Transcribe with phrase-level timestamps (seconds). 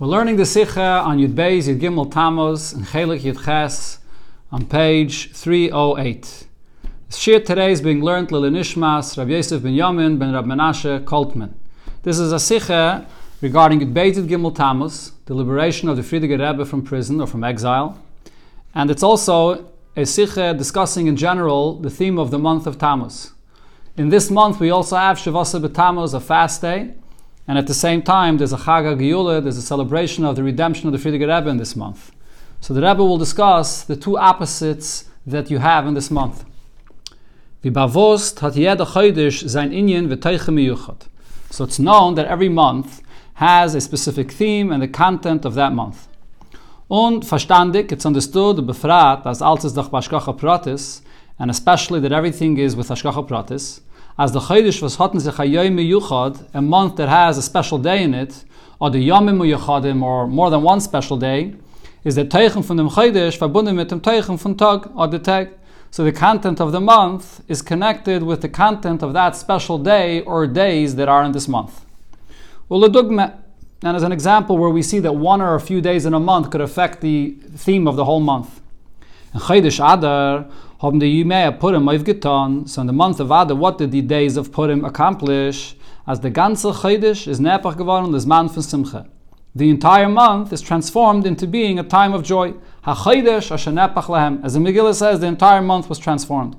[0.00, 3.98] We're learning the Sikha on Yud Beis, Yud Gimel Tamos, and Chelik Yud Ches
[4.52, 6.46] on page 308.
[7.10, 11.02] The Shir today is being learned Lil Nishmas, Rav Yosef ben Yamin ben Rab Menashe
[11.02, 11.52] Koltman.
[12.04, 13.08] This is a Sikha
[13.40, 17.26] regarding Yud Beis Yud Gimel Tamos, the liberation of the Frierdiker Rebbe from prison or
[17.26, 18.00] from exile.
[18.76, 23.32] And it's also a Sikha discussing in general the theme of the month of Tammuz.
[23.96, 26.94] In this month we also have Shavasa B'Tammuz, a fast day,
[27.48, 30.86] and at the same time, there's a Chag HaGeula, there's a celebration of the redemption
[30.86, 32.12] of the Frierdiker Rebbe in this month.
[32.60, 36.44] So the Rebbe will discuss the two opposites that you have in this month.
[37.62, 37.70] So
[41.64, 43.02] it's known that every month
[43.34, 46.06] has a specific theme and the content of that month.
[46.90, 51.02] Und verstandig, it's understood, befrat, as alles ist doch Pratis,
[51.38, 53.80] and especially that everything is with Hashgacha Pratis,
[54.18, 58.14] as the Chodesh was hatten sich a a month that has a special day in
[58.14, 58.44] it,
[58.80, 61.54] or the Yom Yuchadim, or more than one special day,
[62.04, 65.50] is the Teichen from the Chodesh verbunden mit dem Teichen von Tag, or the Tag.
[65.90, 70.20] So the content of the month is connected with the content of that special day
[70.22, 71.84] or days that are in this month.
[72.68, 76.12] Well, and as an example where we see that one or a few days in
[76.12, 78.60] a month could affect the theme of the whole month.
[79.32, 80.46] In Chodesh Adar,
[80.80, 82.68] haben die Yimei Purim aufgetan.
[82.68, 85.74] So in the month of Adar, what did the days of Purim accomplish?
[86.06, 89.06] As the ganze Chodesh is nepach geworden, das man von Simcha.
[89.56, 92.54] The entire month is transformed into being a time of joy.
[92.82, 94.40] Ha-chodesh asher nepach lehem.
[94.44, 96.54] As the Megillah says, the entire month was transformed.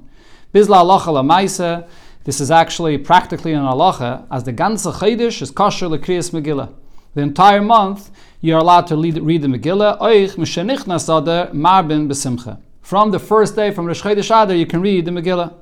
[0.54, 1.88] Bizla halacha lamaisa.
[2.26, 6.74] This is actually practically an halacha, as the ganze Chodesh is kosher lekriyas Megillah.
[7.16, 8.12] The entire month,
[8.42, 10.00] you are allowed to read, read the Megillah.
[10.02, 12.60] Oich mishenichnas adar marbin besimcha.
[12.90, 15.54] From the first day, from Rosh Chodesh Adar, you can read the Megillah.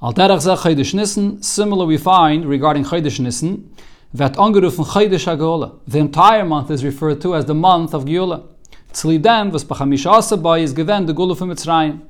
[0.00, 3.70] Al derech zeh Chodesh Nissen, similar we find regarding Chodesh Nissen,
[4.14, 5.78] that angerufen Chodesh HaGeola.
[5.86, 8.46] The entire month is referred to as the month of Geola.
[8.94, 12.00] Tzlidem, was b'chamish asabay, is given the Gula from Mitzrayim.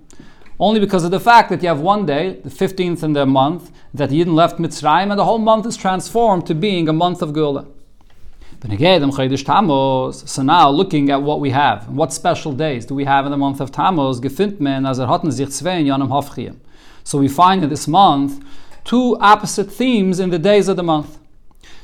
[0.61, 3.73] Only because of the fact that you have one day, the 15th in the month,
[3.93, 7.31] that Yidden left Mitzrayim, and the whole month is transformed to being a month of
[7.31, 7.67] Geola.
[8.65, 13.37] So now, looking at what we have, what special days do we have in the
[13.37, 14.21] month of Tammuz?
[17.03, 18.45] So we find in this month
[18.85, 21.19] two opposite themes in the days of the month.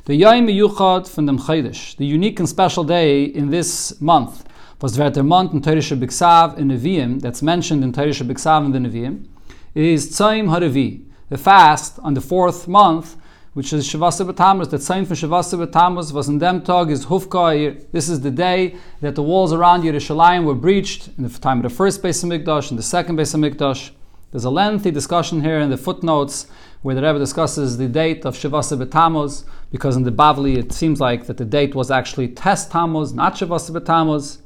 [0.05, 4.45] The Yom Yuchad from the Chodesh, the unique and special day in this month,
[4.81, 9.27] was der month in Teresh Biksav in Nevi'im, that's mentioned in Biksav in the Nevi'im,
[9.75, 13.17] is Tzayim Haravi, the fast on the fourth month
[13.59, 17.85] which is Shavasa B'Tammuz, that same for Shavasa B'Tammuz was in them tog is Hufka.
[17.91, 21.65] This is the day that the walls around Yerushalayim were breached in the time of
[21.65, 23.91] the first base of Mikdash and the second base of Mikdash.
[24.31, 26.47] There's a lengthy discussion here in the footnotes
[26.83, 29.43] where the Rebbe discusses the date of Shavasa B'Tammuz,
[29.73, 33.35] because in the Bavli it seems like that the date was actually Tes Tammuz, not
[33.35, 34.39] Shavasa B'Tammuz.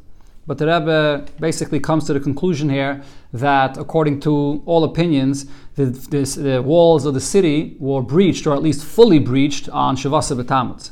[0.46, 5.86] But the Rebbe basically comes to the conclusion here that, according to all opinions, the,
[5.86, 10.36] this, the walls of the city were breached, or at least fully breached, on Shavasa
[10.42, 10.90] B'Tamut.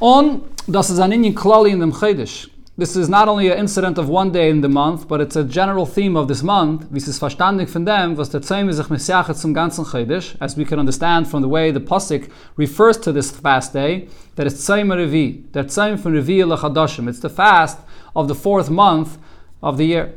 [0.00, 2.48] On das ist ein Klali in dem Chedesh.
[2.78, 5.44] This is not only an incident of one day in the month, but it's a
[5.44, 8.86] general theme of this month, es ist verstandig von dem, was der Zeim sich
[9.34, 13.30] zum ganzen Chedesh, as we can understand from the way the Pasik refers to this
[13.30, 17.06] fast day, that it's Tzeim Revi, that Tzeim from Revi Lechadashim.
[17.08, 17.76] It's the fast
[18.14, 19.18] of the fourth month
[19.62, 20.14] of the year.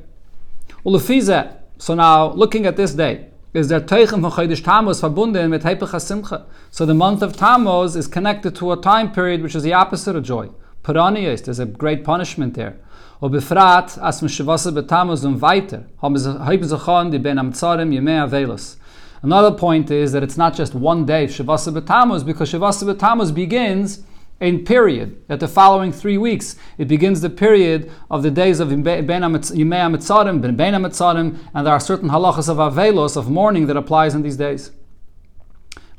[0.86, 5.64] Ulefize, so now looking at this day, is der Teichen von Chodesh Tammuz verbunden mit
[5.64, 6.46] Hepech HaSimcha.
[6.72, 10.16] So the month of Tammuz is connected to a time period which is the opposite
[10.16, 10.50] of joy.
[10.84, 12.76] Paranias, there's a great punishment there.
[13.22, 18.20] Und befragt, als man Shavasa betammuz und weiter, haben sie schon die Ben Amtzarim Yemei
[18.22, 18.78] Avelos.
[19.22, 23.32] Another point is that it's not just one day of Shavasa betammuz, because Shavasa betammuz
[23.34, 24.04] begins
[24.44, 25.24] in period.
[25.30, 30.58] At the following three weeks, it begins the period of the days of Yimei Amitzarim,
[30.58, 34.38] Ben Amitzarim, and there are certain halachas of Avelos, of mourning, that applies in these
[34.38, 34.72] days.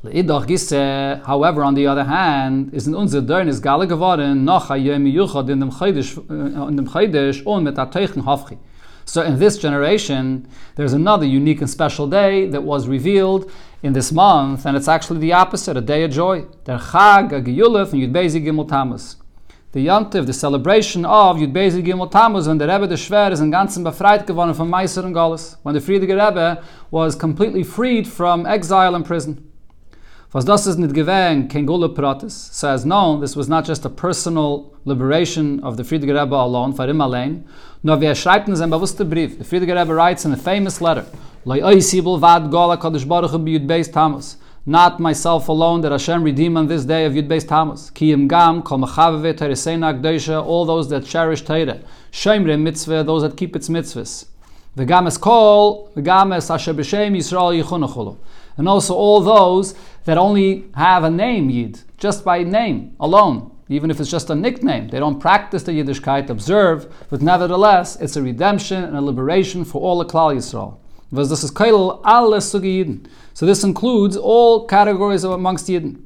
[0.03, 5.05] However, on the other hand, is in unser Dörn is gale geworden noch a yom
[5.05, 8.59] yuchad in dem chaydish und mit a teichen hafchi.
[9.05, 13.51] So in this generation, there's another unique and special day that was revealed
[13.85, 16.41] in this month, and it's actually the opposite, a day of joy.
[16.63, 19.15] Der Chag HaGeyulef and Yud Bezi Gimel.
[19.73, 23.51] The Yontiv, the celebration of Yud Bezi Gimel when the Rebbe the Shver is in
[23.51, 28.47] ganzen befreit geworden from Meiser and Golis, when the Frierdiker Rebbe was completely freed from
[28.47, 29.51] exile and prison.
[30.33, 32.63] Was das ist nicht gewähnt, kein Gula Pratis.
[32.63, 36.87] As known, this was not just a personal liberation of the Frierdiker Rebbe alone, for
[36.87, 37.43] him alone,
[37.83, 39.37] no wie er schreibt in seinem bewussten Brief.
[39.37, 41.05] The Frierdiker Rebbe writes in a famous letter,
[44.67, 47.91] Not myself alone, that Hashem redeem on this day of Yud Beis Tammuz.
[47.91, 51.81] Ki gam kol mechaveve teresena all those that cherish Torah.
[52.11, 54.25] Shemre mitzvah, those that keep its mitzvahs.
[54.75, 58.17] V'gam es kol, v'gam es asher b'shem Yisrael yichunachulu.
[58.57, 59.75] And also all those
[60.05, 64.35] that only have a name, Yid, just by name alone, even if it's just a
[64.35, 64.87] nickname.
[64.87, 69.79] They don't practice the Yiddishkeit, observe, but nevertheless, it's a redemption and a liberation for
[69.79, 70.77] all the Klal Yisrael.
[71.11, 76.05] This is alle So this includes all categories amongst Yidden.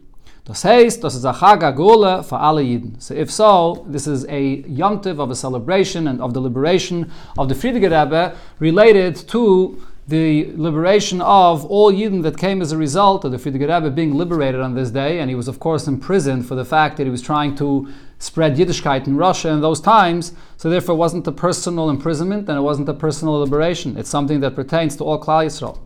[0.50, 3.00] Das heißt, das ist a Chag Agula for alle Yidden.
[3.00, 7.50] So if so, this is a yomtiv of a celebration and of the liberation of
[7.50, 13.24] the Frierdiker Rebbe related to the liberation of all Yidden that came as a result
[13.25, 16.48] of the Frierdiker Rebbe being liberated on this day, and he was of course imprisoned
[16.48, 17.88] for the fact that he was trying to
[18.19, 22.57] spread Yiddishkeit in Russia in those times, so therefore it wasn't a personal imprisonment and
[22.57, 23.98] it wasn't a personal liberation.
[23.98, 25.80] It's something that pertains to all Klal Yisrael.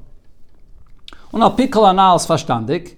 [1.31, 2.97] Und al pikkel anals verstandig,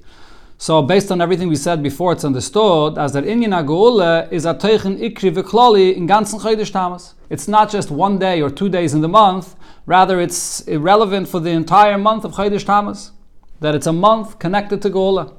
[0.57, 4.53] so based on everything we said before, it's understood as that Inyan Agule is a
[4.53, 7.13] teichen ikri v'klali in ganzen Chodesh Tamas.
[7.29, 9.55] It's not just one day or two days in the month,
[9.85, 13.11] rather it's irrelevant for the entire month of Chodesh Tamas.
[13.59, 15.33] That it's a month connected to Geula.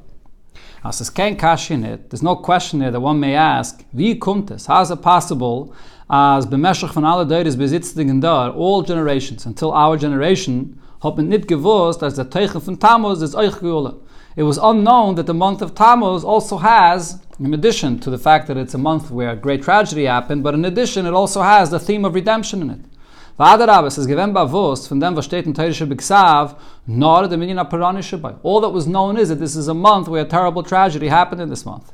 [0.88, 4.53] As es kein kash it, there's no question there that one may ask, wie kommt
[4.53, 5.75] es, how is it possible,
[6.09, 11.49] as bemeshach von alle deures besitztigen dar, all generations, until our generation, hat man nicht
[11.49, 13.97] gewusst, dass der Teichen von Tammuz ist euch geholen.
[14.37, 18.47] It was unknown that the month of Tammuz also has, in addition to the fact
[18.47, 21.71] that it's a month where a great tragedy happened, but in addition it also has
[21.71, 22.81] the theme of redemption in it.
[23.38, 26.56] Vadarab, es ist gewinn bewusst, von dem, was steht in Teirische Biksav,
[26.87, 28.35] nor the Minyan Aparanische bei.
[28.43, 31.43] All that was known is that this is a month where a terrible tragedy happened
[31.43, 31.93] in this month.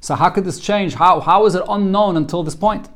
[0.00, 0.94] So how could this change?
[0.94, 2.88] How, how is it unknown until this point?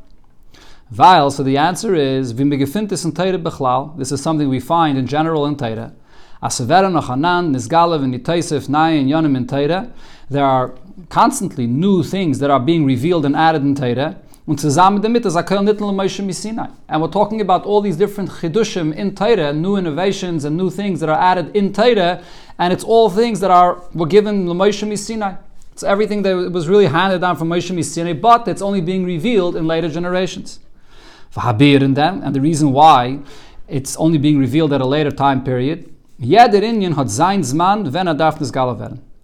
[0.92, 4.96] Weil, so the answer is, Vim begefintis in Teire Bechlal, this is something we find
[4.96, 5.92] in general in Teire.
[6.40, 9.90] Asavera nochanan, nizgalev and nitaisif nayin yonim in Teire.
[10.30, 10.72] There are
[11.08, 14.18] constantly new things that are being revealed and added in Teire.
[14.48, 16.70] Und zusammen damit ist Akel Moshe Misinai.
[16.88, 21.00] And we're talking about all these different chidushim in Torah, new innovations and new things
[21.00, 22.22] that are added in Torah,
[22.58, 25.36] and it's all things that are were given Moshe Misinai.
[25.74, 29.54] It's everything that was really handed down from Moshe Misinai, but it's only being revealed
[29.54, 30.60] in later generations.
[31.34, 33.18] V'habir in them, and the reason why
[33.68, 35.92] it's only being revealed at a later time period.
[36.18, 38.38] Jeder Inyan hat sein Zman, wenn er darf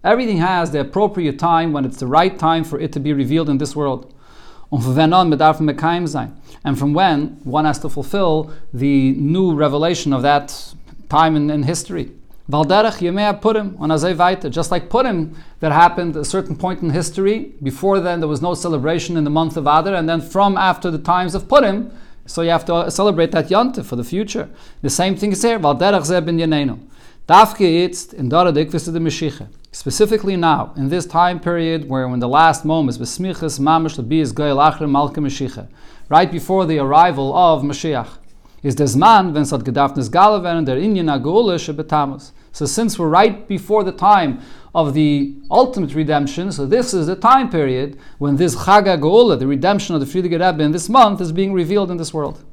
[0.03, 3.49] Everything has the appropriate time when it's the right time for it to be revealed
[3.49, 4.13] in this world.
[4.75, 5.57] Und von bedarf
[6.09, 6.33] sein.
[6.63, 10.73] And from when one has to fulfill the new revelation of that
[11.07, 12.11] time in, in history.
[12.51, 14.51] Valderech Yemei Purim on Azay.
[14.51, 17.53] Just like Purim that happened at a certain point in history.
[17.63, 20.91] Before then, there was no celebration in the month of Adar, and then from after
[20.91, 21.89] the times of Purim,
[22.25, 24.49] so you have to celebrate that Yontif for the future.
[24.81, 25.57] The same thing is here.
[25.57, 26.79] Valderech Zeh ben Yenenu.
[27.29, 29.47] Dafke jetzt in Dara de Meshiche.
[29.75, 34.55] Specifically now, in this time period where when the last moments, Besmichas Mamish Labiyas Goyal
[34.55, 35.67] Achre Malka Meshiche,
[36.07, 38.07] right before the arrival of Mashiach,
[38.63, 42.31] is des man, wenn sot gedafnes Galaven der Inyan Agule Shebetamus.
[42.53, 44.39] So since we're right before the time
[44.73, 49.45] of the ultimate redemption, so this is the time period when this Chag Agula, the
[49.45, 52.45] redemption of the Frierdiker Rebbe in this month, is being revealed in this world.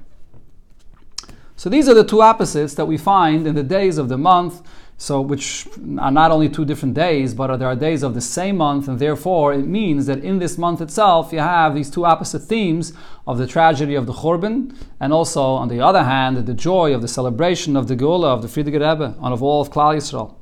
[1.54, 4.60] So these are the two opposites that we find in the days of the month
[5.02, 5.66] so which
[5.98, 9.00] are not only two different days, but there are days of the same month, and
[9.00, 12.92] therefore it means that in this month itself you have these two opposite themes
[13.26, 17.02] of the tragedy of the Churban, and also on the other hand the joy of
[17.02, 20.36] the celebration of the Geula of the Frierdiker Rebbe and of all of Klal Yisrael.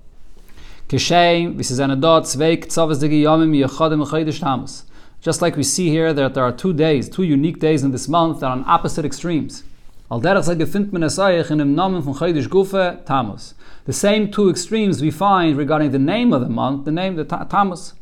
[5.22, 8.08] Just like we see here that there are two days, two unique days in this
[8.08, 9.64] month that are on opposite extremes.
[10.12, 13.54] Al derach sei gefindt men es euch in dem Namen von Chodesh Gufe, Tammuz.
[13.84, 17.24] The same two extremes we find regarding the name of the month, the name, the
[17.24, 17.94] Tammuz.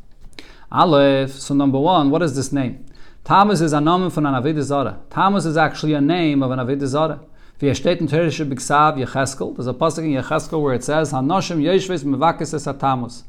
[0.72, 2.82] Aleph, so number one, what is this name?
[3.24, 5.00] Tammuz is a name von an Avedis Zara.
[5.10, 7.20] Tammuz is actually a name of an Avedis Zara.
[7.60, 11.60] Wie steht in Tereshe Biksav Yecheskel, there's a passage in Yecheskel where it says, Hanoshim
[11.60, 13.24] Yeshves Mevakis Es Tammuz.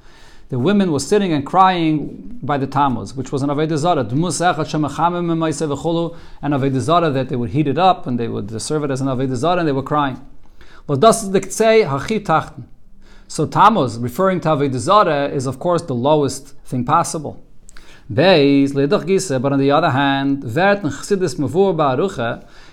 [0.49, 4.01] The women were sitting and crying by the Tammuz, which was an Zarah.
[4.01, 4.11] And
[6.53, 9.35] Avodah Zarah that they would heat it up and they would serve it as an
[9.35, 10.19] Zarah and they were crying.
[10.87, 10.95] So
[13.45, 17.43] Tammuz, referring to Zarah, is of course the lowest thing possible.
[18.09, 20.43] But on the other hand,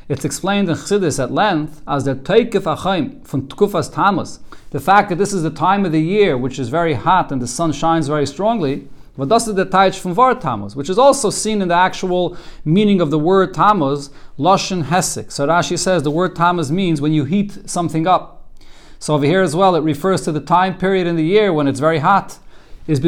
[0.08, 4.38] it's explained in Chassidus at length as the Teikef Achaim from Tkufas Tammuz,
[4.76, 7.40] the fact that this is the time of the year which is very hot and
[7.40, 9.30] the sun shines very strongly, but
[9.64, 13.54] Taich from Var Tammuz, which is also seen in the actual meaning of the word
[13.54, 15.32] Tammuz, Lashon Hesek.
[15.32, 18.50] So Rashi says the word Tammuz means when you heat something up.
[18.98, 21.66] So over here as well, it refers to the time period in the year when
[21.66, 22.38] it's very hot.
[22.86, 23.00] is.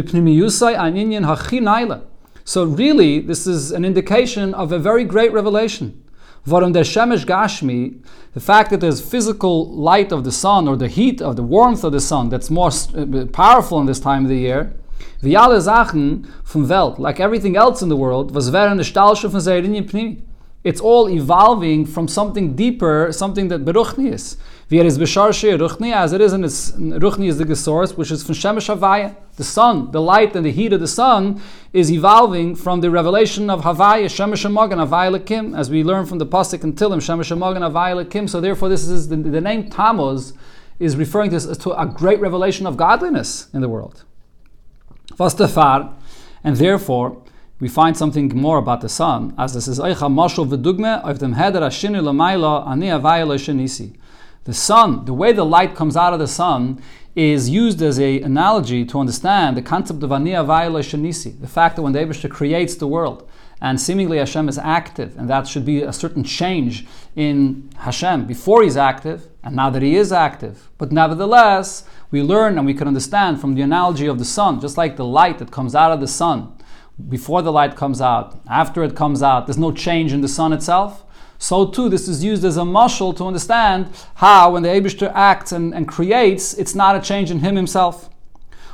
[2.47, 6.03] So really, this is an indication of a very great revelation.
[6.49, 7.99] Varum der shemesh gashmi,
[8.33, 11.85] the fact that there's physical light of the sun or the heat of the warmth
[11.85, 14.73] of the sun that's more uh, powerful in this time of the year.
[15.23, 19.41] Wie alle Sachen vom Welt, like everything else in the world, was wären Stalsche von
[19.41, 20.23] Pnimi.
[20.65, 24.37] It's all evolving from something deeper, something that beruchni is.
[24.71, 28.23] Er is besharshe ruchni, as it is in its ruchni is the source, which is
[28.23, 29.17] from Shemesh Havaya.
[29.37, 31.41] The sun, the light and the heat of the sun
[31.73, 36.19] is evolving from the revelation of Havaya, Shemesh Mogan, Havaya Lekim, as we learn from
[36.19, 38.29] the Pasuk and Tilim, Shemesh Mogan, Havaya Lekim.
[38.29, 40.35] So therefore, this is the, the name Tammuz
[40.79, 44.05] is referring to, to a great revelation of godliness in the world.
[45.13, 45.95] Vastafar,
[46.45, 47.23] and therefore,
[47.59, 51.33] we find something more about the sun, as this is Eicha Mashal V'dugme of dem
[51.33, 53.97] Heder Ashinu Lamaila Ani Havaya Shenisi.
[54.49, 56.81] The sun, the way the light comes out of the sun,
[57.15, 61.77] is used as an analogy to understand the concept of Ani Havaya Shenisi, the fact
[61.77, 63.29] that when the Abishta creates the world,
[63.61, 68.63] and seemingly Hashem is active, and that should be a certain change in Hashem before
[68.63, 70.71] he's active, and now that he is active.
[70.79, 74.79] But nevertheless, we learn and we can understand from the analogy of the sun, just
[74.79, 76.55] like the light that comes out of the sun
[77.09, 80.53] before the light comes out, after it comes out, there's no change in the sun
[80.53, 81.05] itself.
[81.39, 85.53] So too, this is used as a muscle to understand how, when the Abishter acts
[85.53, 88.11] and, and creates, it's not a change in him himself.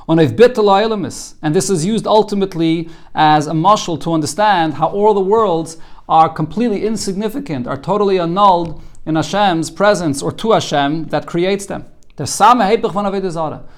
[0.08, 5.78] And this is used ultimately as a muscle to understand how all the worlds
[6.08, 11.86] are completely insignificant, are totally annulled in Hashem's presence or to Hashem that creates them.
[12.16, 12.26] The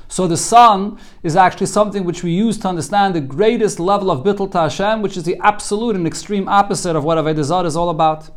[0.09, 4.25] So the sun is actually something which we use to understand the greatest level of
[4.25, 7.89] bittul to Hashem, which is the absolute and extreme opposite of what Avodah is all
[7.89, 8.31] about.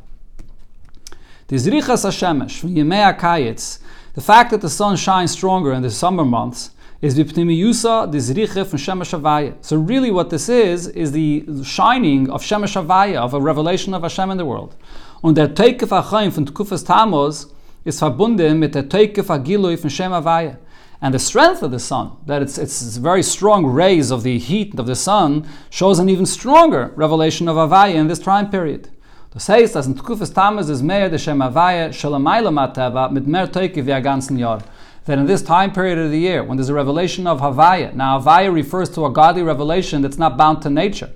[1.49, 6.69] The from the fact that the sun shines stronger in the summer months,
[7.01, 9.55] is v'pnimiyusa the zriche from Shemesh Havaya.
[9.61, 14.03] So really what this is, is the shining of Shemesh Havaya, of a revelation of
[14.03, 14.75] Hashem in the world.
[15.23, 17.47] Und der Teikef HaChaim von Tkufas Tammuz
[17.83, 20.57] is verbunden mit der Teikef HaGilui von Shem Havaya.
[21.01, 24.77] And the strength of the sun, that it's, it's very strong rays of the heat
[24.77, 28.89] of the sun, shows an even stronger revelation of Havaya in this time period.
[29.31, 33.51] Das heißt, dass in Tkufas Tammuz ist mehr der Shem Havaya Shalamayla Mateva mit mehr
[33.51, 34.59] Teike wie ganzen Jahr.
[35.05, 38.19] That in this time period of the year, when there's a revelation of Havaya, now
[38.19, 41.11] Havaya refers to a godly revelation that's not bound to nature.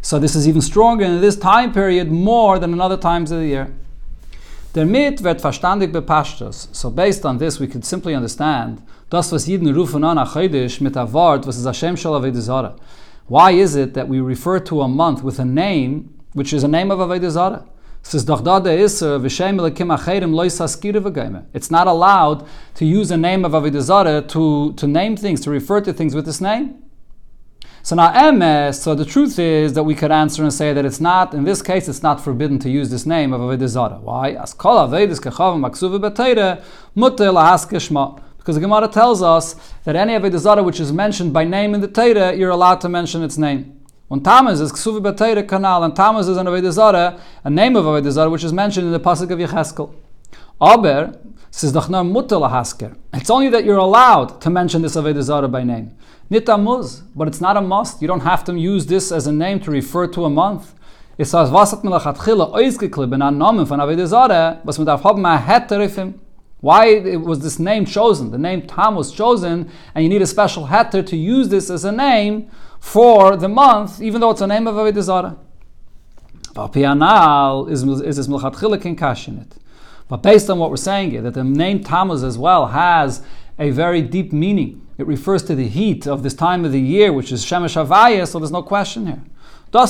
[0.00, 3.40] So this is even stronger in this time period more than in other times of
[3.40, 3.72] the year.
[4.72, 6.68] Damit wird verstandig bepashtos.
[6.72, 10.94] So based on this, we could simply understand das, was Yidden rufen an achidish mit
[10.94, 12.78] a Wort, was is Hashem shal Avodah
[13.26, 16.68] Why is it that we refer to a month with a name, which is a
[16.68, 17.66] name of Avodah Zarah?
[18.00, 18.14] Uh,
[21.52, 25.80] it's not allowed to use a name of Avodah to, to name things, to refer
[25.80, 26.82] to things with this name.
[27.82, 31.00] So now emes, so the truth is that we could answer and say that it's
[31.00, 33.98] not, in this case, it's not forbidden to use this name of Avodah Zarah.
[34.00, 34.32] Why?
[34.32, 36.62] As kol Avedis kechav maksuv b'teire
[36.94, 38.22] mutter lahaskeshma.
[38.36, 39.54] Because the Gemara tells us
[39.84, 42.88] that any Avodah Zarah which is mentioned by name in the Torah, you're allowed to
[42.88, 43.77] mention its name.
[44.08, 47.84] When Tammuz is Ksuvi B'Teire Kanal, and Tammuz is an Avodah Zarah, a name of
[47.84, 49.94] Avodah Zarah which is mentioned in the Pasuk of Yecheskel.
[50.58, 52.96] Aber, says Dachnar Hasker.
[53.12, 55.94] It's only that you're allowed to mention this Avodah Zarah by name.
[56.30, 58.00] Nitamuz, but it's not a must.
[58.00, 60.72] You don't have to use this as a name to refer to a month.
[61.18, 64.86] It says, was hat mir lachatchila oizgeklipp in an Namen von Avodah Zarah, was man
[64.86, 66.14] darf heterifim.
[66.60, 68.30] Why was this name chosen?
[68.30, 71.84] The name Tam was chosen, and you need a special heter to use this as
[71.84, 72.50] a name
[72.80, 75.36] for the month, even though it's a name of Avodah Zarah.
[76.54, 79.54] Vapianal is is milchatchila in it.
[80.08, 83.22] But based on what we're saying here, that the name Tammuz as well has
[83.58, 84.86] a very deep meaning.
[84.96, 88.26] It refers to the heat of this time of the year, which is Shemesh Havaya,
[88.26, 89.22] so there's no question here.
[89.70, 89.86] The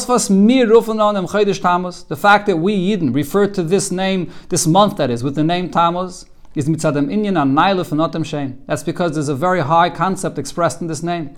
[2.21, 5.71] fact that we Yidden refer to this name, this month that is, with the name
[5.71, 6.27] Tammuz,
[6.59, 8.59] is mitzadam inyan an nailuf notem shein.
[8.67, 11.37] That's because there's a very high concept expressed in this name.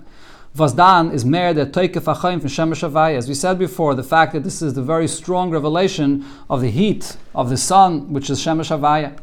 [0.57, 3.17] Vazdan is mer the toikef achayim from Shemesh Havaya.
[3.17, 6.71] As we said before, the fact that this is the very strong revelation of the
[6.71, 9.15] heat of the sun, which is Shemesh Havaya.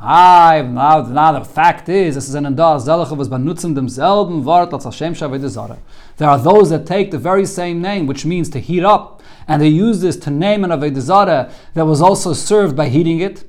[0.00, 4.72] Ah, now, now the fact is, this is an endah zelach was benutzen demselben Wort
[4.72, 5.78] als Hashem Shaved
[6.16, 9.62] There are those that take the very same name, which means to heat up, and
[9.62, 13.44] they use this to name an Avodah that was also served by heating it.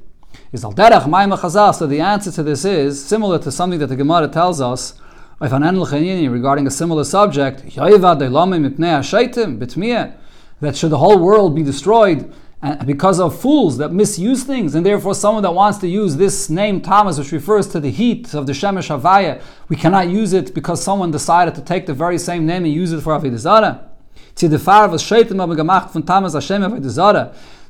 [0.53, 4.29] Is al derech So the answer to this is similar to something that the Gemara
[4.29, 4.93] tells us
[5.41, 8.31] if an regarding a similar subject, that
[10.75, 12.33] should the whole world be destroyed
[12.85, 16.81] because of fools that misuse things, and therefore someone that wants to use this name
[16.81, 19.39] Tammuz, which refers to the heat of the Shemesh Havaya,
[19.69, 22.93] we cannot use it because someone decided to take the very same name and use
[22.93, 23.83] it for Avodah Zarah.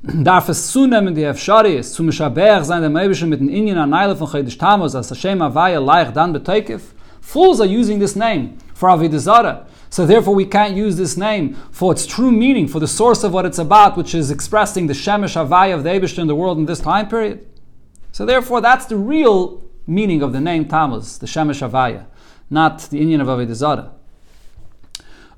[0.03, 4.15] Darf es zunehmen die Efsharis, zu Mishaber sein der Meibische mit den Indien an Eile
[4.15, 6.93] von Chedish Tammuz, als Hashem Havaya leicht dann beteikif.
[7.19, 11.91] Fools are using this name for Avodah So therefore, we can't use this name for
[11.91, 15.35] its true meaning, for the source of what it's about, which is expressing the Shemesh
[15.35, 17.47] Havaya of the Eibush in the world in this time period.
[18.11, 22.05] So therefore, that's the real meaning of the name Tammuz, the Shemesh Havaya,
[22.51, 23.93] not the Indian of Avodah Zarah.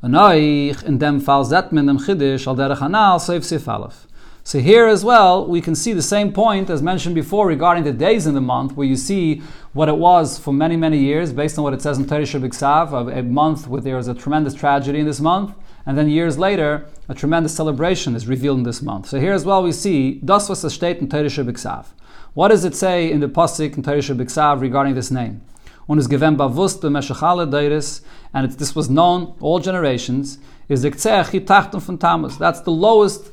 [0.04, 4.06] in dem Fall zet men dem Chiddish al derech anal seif sif aleph.
[4.50, 7.94] So here as well, we can see the same point as mentioned before regarding the
[7.94, 11.60] days in the month, where you see what it was for many, many years, based
[11.60, 14.98] on what it says in Teresh Biksav, a month where there was a tremendous tragedy
[14.98, 15.54] in this month,
[15.86, 19.06] and then years later, a tremendous celebration is revealed in this month.
[19.10, 21.86] So here as well, we see Das was state in Teresh Biksav.
[22.34, 25.42] What does it say in the pasuk in Teresh Biksav regarding this name?
[25.88, 28.02] Und is given bavust b'meshachale deiris,
[28.34, 30.40] and this was known all generations.
[30.68, 32.38] Is the von Tammuz.
[32.40, 33.32] That's the lowest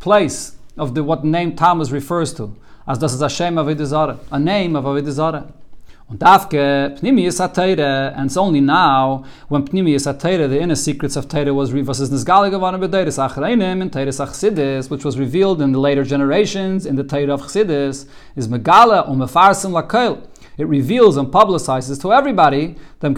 [0.00, 2.54] place of the what name Tammuz refers to,
[2.86, 5.52] as das ist Hashem Avodah a name of Avodah Zarah.
[6.10, 11.28] Und Davke, Pnimius HaTeire, and it's only now, when Pnimius HaTeire, the inner secrets of
[11.28, 15.72] Teire, was was is Nizgali Gavanim B'Deiris Achreinim, and Teires Achsidis, which was revealed in
[15.72, 20.26] the later generations, in the Teire of Chassidis, is Megala or Mefarsim Lakel
[20.58, 23.14] it reveals and publicizes to everybody that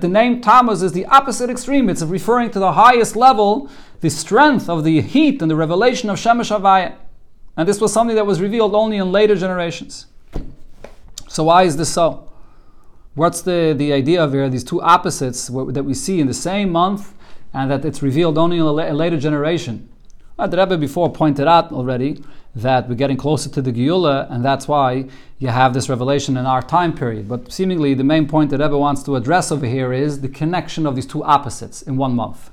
[0.00, 1.90] the name Tammuz is the opposite extreme.
[1.90, 3.70] It's referring to the highest level,
[4.00, 6.94] the strength of the heat and the revelation of Shemesh Havaya.
[7.58, 10.06] And this was something that was revealed only in later generations.
[11.28, 12.26] So why is this so?
[13.14, 14.48] What's the, the idea of here?
[14.48, 17.12] These two opposites that we see in the same month
[17.52, 19.90] and that it's revealed only in a later generation.
[20.38, 22.22] The Rebbe before pointed out already
[22.54, 25.06] that we're getting closer to the Geula, and that's why
[25.38, 27.28] you have this revelation in our time period.
[27.28, 30.86] But seemingly, the main point that Rebbe wants to address over here is the connection
[30.86, 32.50] of these two opposites in one month.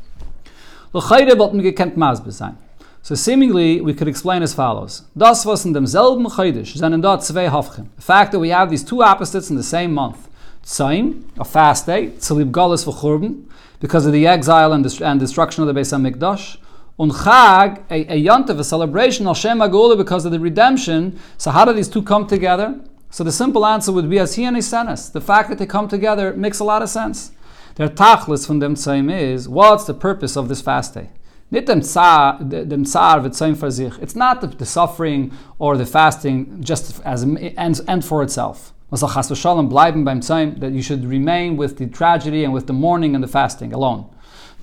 [3.01, 5.03] So seemingly, we could explain as follows.
[5.17, 6.51] Das was in demselben zwei.
[6.51, 10.27] The fact that we have these two opposites in the same month.
[10.63, 13.43] Tzaim, a fast day, Tzalib Galis v'churban,
[13.79, 16.57] because of the exile and, destruction of the Beis HaMikdash,
[16.97, 21.19] on Chag, a, a Yontif, a celebration, Al Shem because of the redemption.
[21.37, 22.79] So how do these two come together?
[23.09, 25.11] So the simple answer would be as he and his Isenes.
[25.11, 27.31] The fact that they come together makes a lot of sense.
[27.75, 31.09] Their tachlis from them same is, what's the purpose of this fast day?
[31.51, 38.73] It's not the, the suffering or the fasting just as end, end for itself.
[38.91, 44.09] That you should remain with the tragedy and with the mourning and the fasting alone.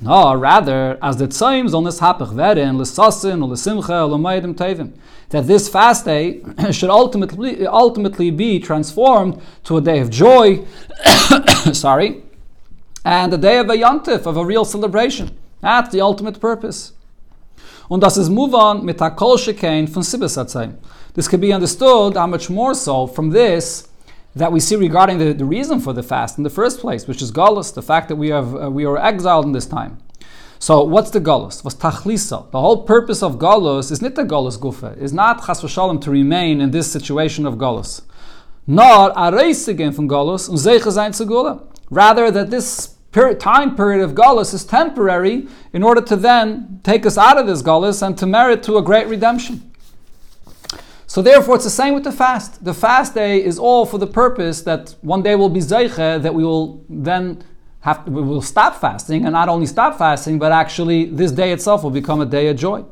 [0.03, 4.93] No, rather, as the tzoyim on this hapach verin, l'sasin, l'simcha, l'maydim tevim,
[5.29, 10.65] that this fast day should ultimately, ultimately be transformed to a day of joy,
[11.73, 12.25] sorry,
[13.05, 15.39] and a day of a yontif, of a real celebration.
[15.61, 16.95] That's the ultimate purpose.
[17.89, 20.75] Und das ist move on mit hakol shekain von sibes
[21.15, 23.87] This can be understood how much more so from this
[24.35, 27.21] that we see regarding the, the reason for the fast in the first place, which
[27.21, 29.99] is galus, the fact that we have uh, we are exiled in this time.
[30.59, 31.65] So what's the galus?
[31.65, 32.51] Was tachlisa?
[32.53, 36.11] The whole purpose of galus is not the galus gufa, is not chas v'shalom to
[36.11, 38.03] remain in this situation of galus.
[38.67, 41.67] Nor areisigen from galus und segula.
[41.91, 42.95] Rather that this
[43.41, 47.61] time period of galus is temporary in order to then take us out of this
[47.61, 49.72] galus and to merit to a great redemption.
[51.13, 52.65] So therefore, it's the same with the fast.
[52.65, 56.35] The fast day is all for the purpose that one day will be zeiche, that
[56.35, 57.45] we will then
[57.81, 61.83] have we will stop fasting, and not only stop fasting, but actually this day itself
[61.83, 62.83] will become a day of joy.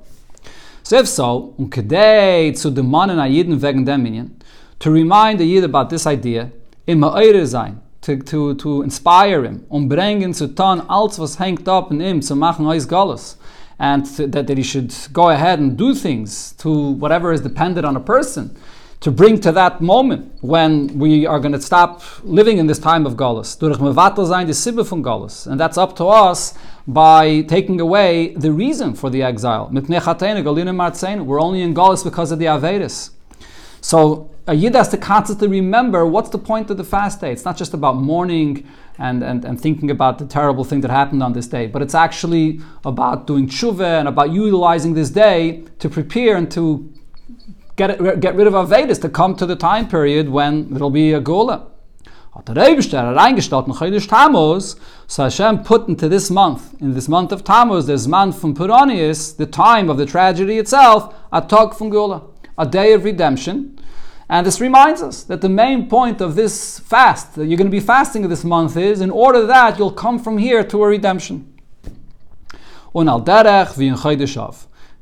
[0.83, 4.37] So if so, um kedei zu demanen a Yidden wegen dem
[4.81, 6.53] to remind the Yid about this idea,
[6.87, 11.67] im Ma'ire sein, to, to, to inspire him, um bringen zu tun, alles was hängt
[11.67, 13.39] up in ihm, zu machen ois Golos
[13.81, 17.97] and that, that he should go ahead and do things to whatever is dependent on
[17.97, 18.55] a person
[19.01, 23.07] to bring to that moment when we are going to stop living in this time
[23.07, 23.57] of Galus.
[25.47, 26.55] And that's up to us
[26.87, 29.71] by taking away the reason for the exile.
[29.73, 33.11] We're only in Galus because of the Avedis.
[33.81, 37.33] So a Yid has to constantly remember what's the point of the fast day.
[37.33, 38.69] It's not just about mourning
[39.01, 41.67] and, and, and thinking about the terrible thing that happened on this day.
[41.67, 46.93] But it's actually about doing tshuva and about utilizing this day to prepare and to
[47.77, 51.21] get, get rid of Avedis, to come to the time period when it'll be a
[54.07, 58.55] Tammuz, so Hashem put into this month, in this month of Tammuz, this month from
[58.55, 61.91] Puranius, the time of the tragedy itself, a Tog from
[62.57, 63.80] a day of redemption.
[64.31, 67.71] And this reminds us that the main point of this fast, that you're going to
[67.71, 71.53] be fasting this month, is in order that you'll come from here to a redemption.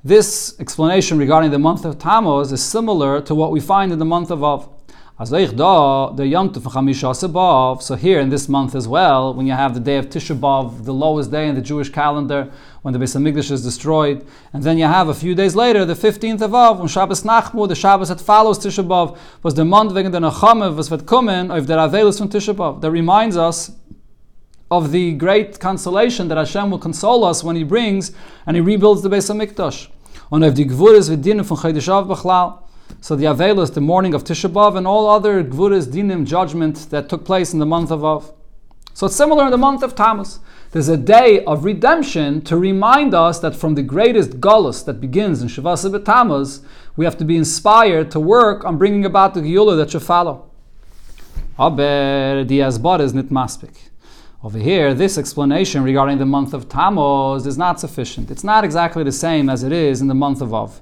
[0.02, 4.06] This explanation regarding the month of Tammuz is similar to what we find in the
[4.06, 4.70] month of Av.
[5.20, 5.50] So here
[8.20, 11.32] in this month as well, when you have the day of Tisha B'av, the lowest
[11.32, 12.48] day in the Jewish calendar,
[12.82, 15.94] when the Beis Hamikdash is destroyed, and then you have a few days later, the
[15.94, 19.92] 15th of Av, when Shabbos Nachmu, the Shabbos that follows Tisha B'av, was the month
[19.92, 22.80] wegen der Nachame, was wird kommen, of der Avelus from Tisha B'av.
[22.80, 23.72] That reminds us
[24.70, 28.12] of the great consolation that Hashem will console us when He brings
[28.46, 29.88] and He rebuilds the Beis Hamikdash.
[30.30, 32.67] Und auf die Gvuris wird dienen von Chodesh Av Bechlal.
[33.00, 37.08] So the Avelis, the morning of Tisha B'Av, and all other Gvuras Dinim judgment that
[37.08, 38.32] took place in the month of Av.
[38.92, 40.40] So it's similar in the month of Tammuz.
[40.72, 45.40] There's a day of redemption to remind us that from the greatest Gullus that begins
[45.40, 46.62] in Shavasa Tammuz,
[46.96, 50.50] we have to be inspired to work on bringing about the Geula that should follow.
[53.14, 53.30] Nit.
[54.42, 58.30] Over here, this explanation regarding the month of Tammuz is not sufficient.
[58.30, 60.80] It's not exactly the same as it is in the month of Av.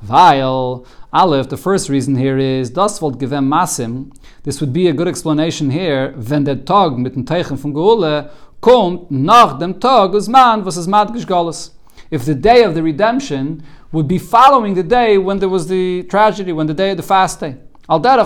[0.00, 4.12] Weil, Aleph, the first reason here is, das wollt gewem masim,
[4.44, 8.30] this would be a good explanation here, wenn der Tag mit dem Teichen von Geule
[8.60, 11.72] kommt nach dem Tag us man, was es madgish galus.
[12.10, 16.04] If the day of the redemption would be following the day when there was the
[16.04, 17.56] tragedy, when the day of the fast day.
[17.88, 18.22] Al der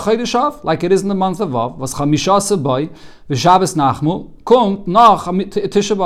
[0.64, 2.90] like it is in the month of Av, was Chamisha Seboi,
[3.30, 5.96] v'Shabbos Nachmu, kommt nach Tisha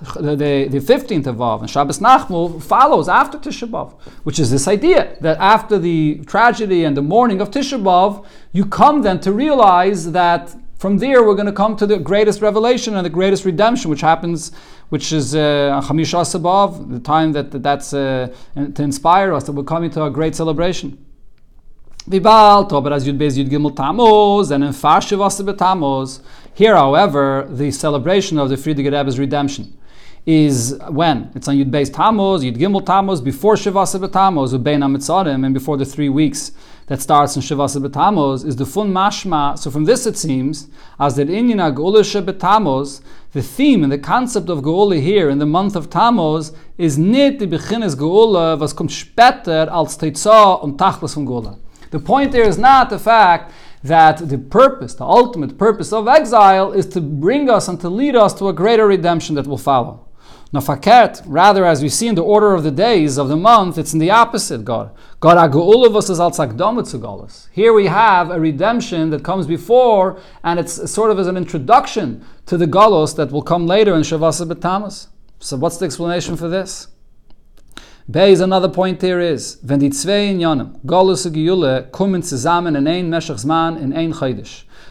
[0.00, 4.68] the, the, 15th of Av and Shabbos Nachmu follows after Tisha B'Av, which is this
[4.68, 9.32] idea that after the tragedy and the mourning of Tisha B'Av, you come then to
[9.32, 13.44] realize that from there we're going to come to the greatest revelation and the greatest
[13.44, 14.52] redemption, which happens,
[14.90, 19.64] which is uh, Chamisha Sabav, the time that that's uh, to inspire us that we're
[19.64, 21.04] coming to a great celebration.
[22.08, 29.18] Vibal, Tober as Yud Gimel and in Here, however, the celebration of the Frierdiker Rebbe's
[29.18, 29.77] redemption
[30.30, 35.42] is when it's on Yud Beis Tammuz, Yud Gimel Tammuz, before Shivasa B'Tammuz, Ubein Amitzarim,
[35.42, 36.52] and before the three weeks
[36.88, 39.58] that starts in Shivasa B'Tammuz, is the fun mashma.
[39.58, 40.68] So from this it seems,
[41.00, 43.00] as that Inyan Geula Shebetammuz,
[43.32, 47.38] the theme and the concept of Geula here in the month of Tammuz is nit
[47.38, 51.56] die Beginnes Geula, was kommt später als Teitzah und Tachlis von Geula.
[51.90, 53.50] The point there is not the fact
[53.82, 58.14] that the purpose, the ultimate purpose of exile, is to bring us and to lead
[58.14, 60.04] us to a greater redemption that will follow.
[60.52, 63.92] Nafaket, rather, as we see in the order of the days of the month, it's
[63.92, 64.90] in the opposite, God.
[65.20, 71.10] God aguluvos is al Here we have a redemption that comes before, and it's sort
[71.10, 75.08] of as an introduction to the galos that will come later in Shavasa B'Tamas.
[75.38, 76.88] So what's the explanation for this?
[78.10, 80.72] Beis, another point here is, wenn die zwei in ein
[84.14, 84.44] ein.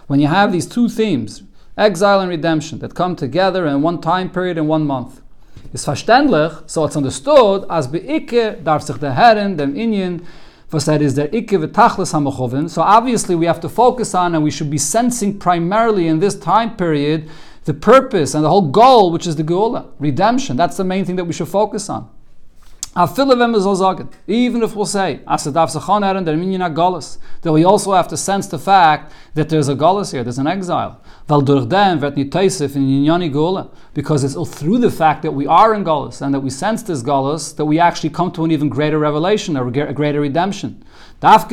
[0.06, 1.42] When you have these two themes,
[1.76, 5.22] exile and redemption, that come together in one time period in one month,
[5.74, 10.22] ist verständlich, so it's understood, as beike darf sich der Herren, dem Inyan,
[10.70, 12.68] was er that is der ikke v'tachlis hamachovin.
[12.68, 16.38] So obviously we have to focus on and we should be sensing primarily in this
[16.40, 17.30] time period
[17.66, 20.58] the purpose and the whole goal, which is the Geula, redemption.
[20.58, 22.10] That's the main thing that we should focus on.
[22.98, 29.76] Even if we'll say, that we also have to sense the fact that there's a
[29.76, 31.00] galus here, there's an exile.
[33.94, 37.04] Because it's through the fact that we are in galus and that we sense this
[37.04, 40.84] galus that we actually come to an even greater revelation, a greater redemption.
[41.22, 41.44] As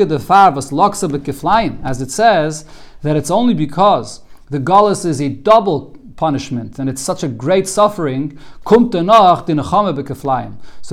[2.01, 2.65] it says,
[3.03, 7.69] that it's only because the galus is a double punishment, and it's such a great
[7.69, 8.39] suffering.
[8.67, 8.83] So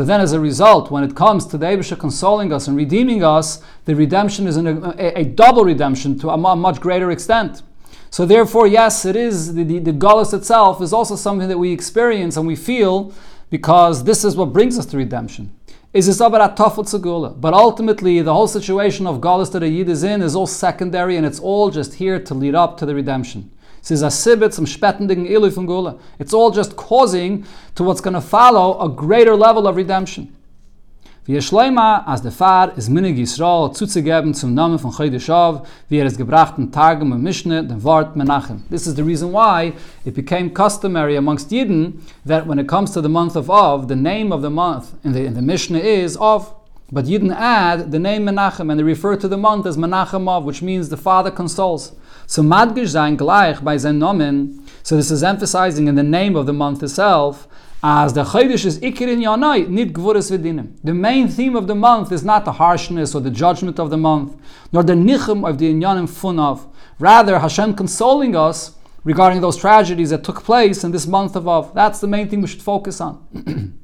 [0.04, 3.62] then, as a result, when it comes to the Abisha consoling us and redeeming us,
[3.86, 7.62] the redemption is a, a, a, double redemption to a much greater extent.
[8.10, 9.92] So therefore, yes, it is the, the, the
[10.34, 13.14] itself is also something that we experience and we feel
[13.50, 15.54] because this is what brings us to redemption.
[15.94, 16.56] Is this about
[17.42, 21.18] But ultimately, the whole situation of Gullus that a Yid is in is all secondary
[21.18, 23.52] and it's all just here to lead up to the redemption.
[23.84, 25.96] Es ist a sibit zum spätendigen Ilu Gula.
[26.20, 30.30] It's all just causing to what's going to follow a greater level of redemption.
[31.26, 35.30] Wie es schleima, als der Fahr ist Minig Yisrael zuzugeben zum Namen von Chodesh
[35.88, 38.64] wie er es gebracht Targum und Mishne, dem Wort Menachem.
[38.72, 43.02] This is the reason why it became customary amongst Yidden that when it comes to
[43.02, 46.18] the month of Av, the name of the month in the, in the Mishnah is
[46.18, 46.56] Av.
[46.92, 50.44] But Yidden add the name Menachem and they refer to the month as Menachem Av,
[50.44, 51.94] which means the Father consoles.
[52.28, 54.64] So Madgish sein gleich by sein Nomen.
[54.84, 57.48] So this is emphasizing in the name of the month itself
[57.84, 60.78] as the Chodesh is Ikir in Yanai, nit Gvuris Vidinim.
[60.84, 63.98] The main theme of the month is not the harshness or the judgment of the
[63.98, 64.36] month,
[64.72, 66.68] nor the Nichum of the Inyanim Funav.
[67.00, 71.74] Rather, Hashem consoling us regarding those tragedies that took place in this month of Av.
[71.74, 73.26] That's the main thing we should focus on.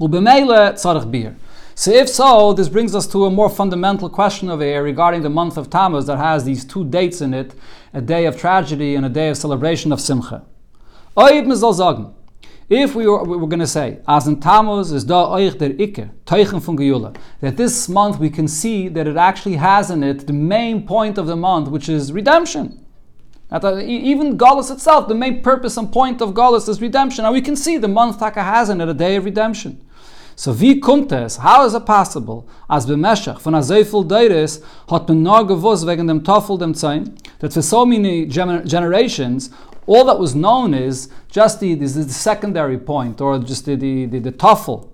[0.00, 1.36] Ubemele Tzarech Bir.
[1.74, 5.30] So if so, this brings us to a more fundamental question over here regarding the
[5.30, 7.54] month of Tammuz that has these two dates in it,
[7.94, 10.44] a day of tragedy and a day of celebration of Simcha.
[11.16, 15.70] If we were, we were going to say, as in Tammuz is da euch der
[15.70, 20.04] Ikke, Teichen von Geula, that this month we can see that it actually has in
[20.04, 22.84] it the main point of the month, which is redemption.
[23.50, 27.24] That, uh, even Galus itself, the main purpose and point of Galus is redemption.
[27.24, 29.84] And we can see the month Taka has in it a day of redemption.
[30.40, 35.06] So wie kommt es, how is it possible, as bemeshach von a seifel deires hat
[35.06, 39.50] man nur gewusst wegen dem Toffel dem Zayn, that for so many gener- generations
[39.86, 44.06] all that was known is just the, is the secondary point, or just the, the,
[44.06, 44.86] the, the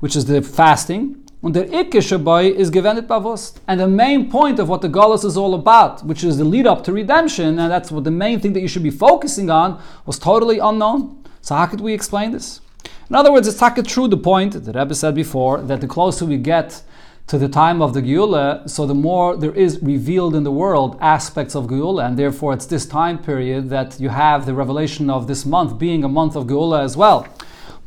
[0.00, 3.60] which is the fasting, and the Ikke is gewendet bewusst.
[3.68, 6.66] And the main point of what the Golos is all about, which is the lead
[6.66, 9.78] up to redemption, and that's what the main thing that you should be focusing on,
[10.06, 11.22] was totally unknown.
[11.42, 12.62] So how could we explain this?
[13.08, 16.24] In other words, it's not true the point that Rebbe said before that the closer
[16.24, 16.82] we get
[17.28, 20.96] to the time of the Geula, so the more there is revealed in the world
[21.00, 25.26] aspects of Geula, and therefore it's this time period that you have the revelation of
[25.28, 27.26] this month being a month of Geula as well.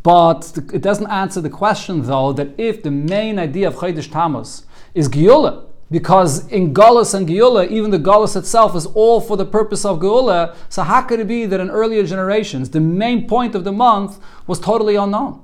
[0.03, 4.63] But it doesn't answer the question, though, that if the main idea of Chodesh Tammuz
[4.93, 9.45] is Geula, because in Galus and Geula, even the Galus itself is all for the
[9.45, 13.55] purpose of Geula, so how could it be that in earlier generations, the main point
[13.55, 15.41] of the month was totally unknown?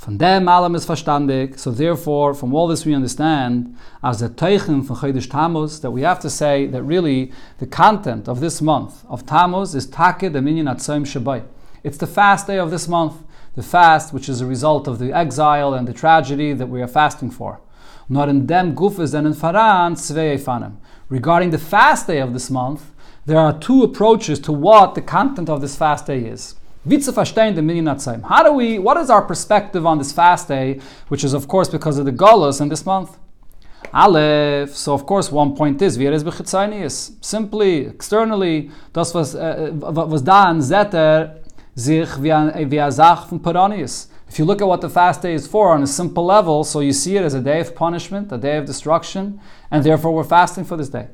[0.00, 4.82] Von dem allem ist verstandig, so therefore, from all this we understand, as the Teichen
[4.82, 9.04] von Chodesh Tammuz, that we have to say that really the content of this month
[9.10, 11.44] of Tammuz is Take the Minyan Atzoim Shabbai.
[11.84, 13.22] It's the fast day of this month,
[13.54, 16.88] the fast which is a result of the exile and the tragedy that we are
[16.88, 17.60] fasting for.
[18.10, 20.72] Not in dem gufes and in faran fanem.
[21.08, 22.90] Regarding the fast day of this month,
[23.24, 26.56] there are two approaches to what the content of this fast day is.
[26.84, 31.68] How do we, what is our perspective on this fast day, which is of course
[31.68, 33.16] because of the Golos in this month?
[33.92, 40.22] Aleph, so of course one point is, wir es simply, externally, das was, uh, was
[40.22, 41.36] da an Zeter
[41.76, 42.30] sich wie
[42.78, 44.08] a Sach von Paranius.
[44.30, 46.78] If you look at what the fast day is for on a simple level, so
[46.78, 49.40] you see it as a day of punishment, a day of destruction,
[49.72, 51.08] and therefore we're fasting for this day.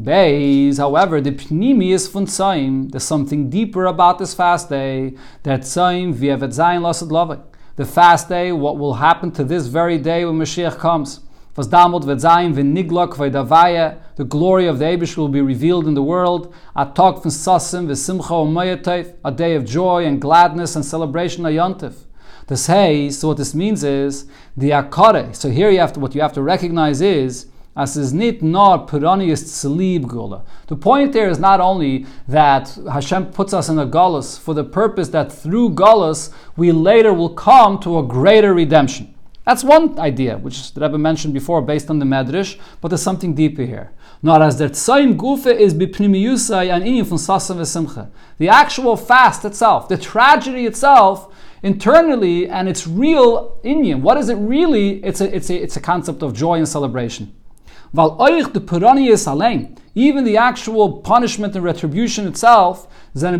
[0.00, 2.88] Beis, however, the pnimi is von Tzaim.
[2.92, 5.16] There's something deeper about this fast day.
[5.42, 7.42] That Tzaim v'evet zayin lasad lavik.
[7.74, 11.22] The fast day, what will happen to this very day when Mashiach comes.
[11.56, 13.98] Was damot vet zayin v'niglok v'davaya.
[14.14, 16.54] The glory of the Abish will be revealed in the world.
[16.76, 22.04] A tog von sasim v'simcha A day of joy and gladness and celebration ayontif.
[22.46, 25.34] The say, so what this means is the akare.
[25.34, 28.86] So here you have to, what you have to recognize is as is nit nor
[28.86, 30.44] puranius salib gula.
[30.68, 34.64] The point there is not only that Hashem puts us in a galus for the
[34.64, 39.12] purpose that through galus we later will come to a greater redemption.
[39.44, 43.32] That's one idea, which the Rebbe mentioned before, based on the Medrash, but there's something
[43.32, 43.92] deeper here.
[44.20, 49.88] Not as der Tzaim Gufe is bipnimiyusai an inim von sasav The actual fast itself,
[49.88, 51.32] the tragedy itself,
[51.66, 54.00] internally and it's real Indian.
[54.00, 55.04] What is it really?
[55.04, 57.34] It's a, it's a, it's a concept of joy and celebration.
[59.94, 63.30] Even the actual punishment and retribution itself, so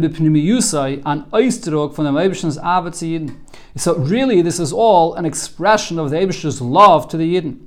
[3.97, 7.61] really this is all an expression of the Abish's love to the Yidden.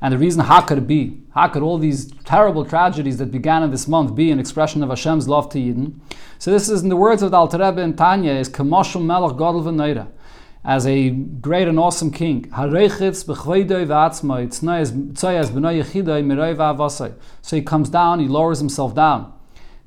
[0.00, 1.22] And the reason how could it be?
[1.34, 4.90] How could all these terrible tragedies that began in this month be an expression of
[4.90, 5.98] Hashem's love to Yidden?
[6.38, 9.32] So this is in the words of the Alter Rebbe and Tanya is Kamoshel Melech
[9.32, 10.08] Gadol V'Neira
[10.64, 12.50] as a great and awesome king.
[17.42, 19.32] So he comes down, he lowers himself down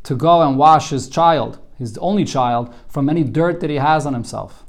[0.04, 4.06] to go and wash his child, his only child, from any dirt that he has
[4.06, 4.64] on himself.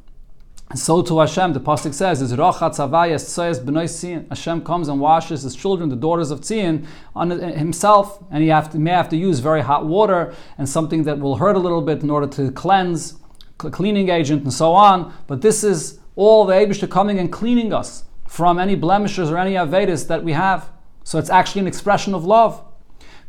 [0.70, 4.88] And so to Hashem, the pasuk says, "Is rochat tzavayas tzoyes b'noi tzion." Hashem comes
[4.88, 6.84] and washes his children, the daughters of Tzion,
[7.16, 11.04] on himself, and he have to, may have to use very hot water and something
[11.04, 13.14] that will hurt a little bit in order to cleanse,
[13.56, 15.10] cleaning agent, and so on.
[15.26, 19.54] But this is all the Eibushter coming and cleaning us from any blemishes or any
[19.54, 20.70] avedis that we have.
[21.02, 22.62] So it's actually an expression of love.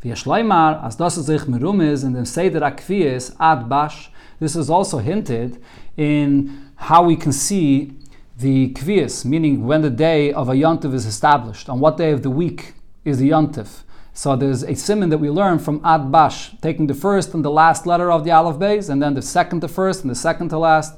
[0.04, 4.10] V'yashleimar, as das sich merumiz in the Seder Akviyas ad bash.
[4.40, 5.62] This is also hinted
[5.96, 7.92] in how we can see
[8.38, 12.22] the kvias, meaning when the day of a yontif is established, on what day of
[12.22, 12.72] the week
[13.04, 13.82] is the yontif.
[14.14, 17.50] So there's a simon that we learn from Ad Bash, taking the first and the
[17.50, 20.48] last letter of the Aleph Beis, and then the second to first and the second
[20.48, 20.94] to last.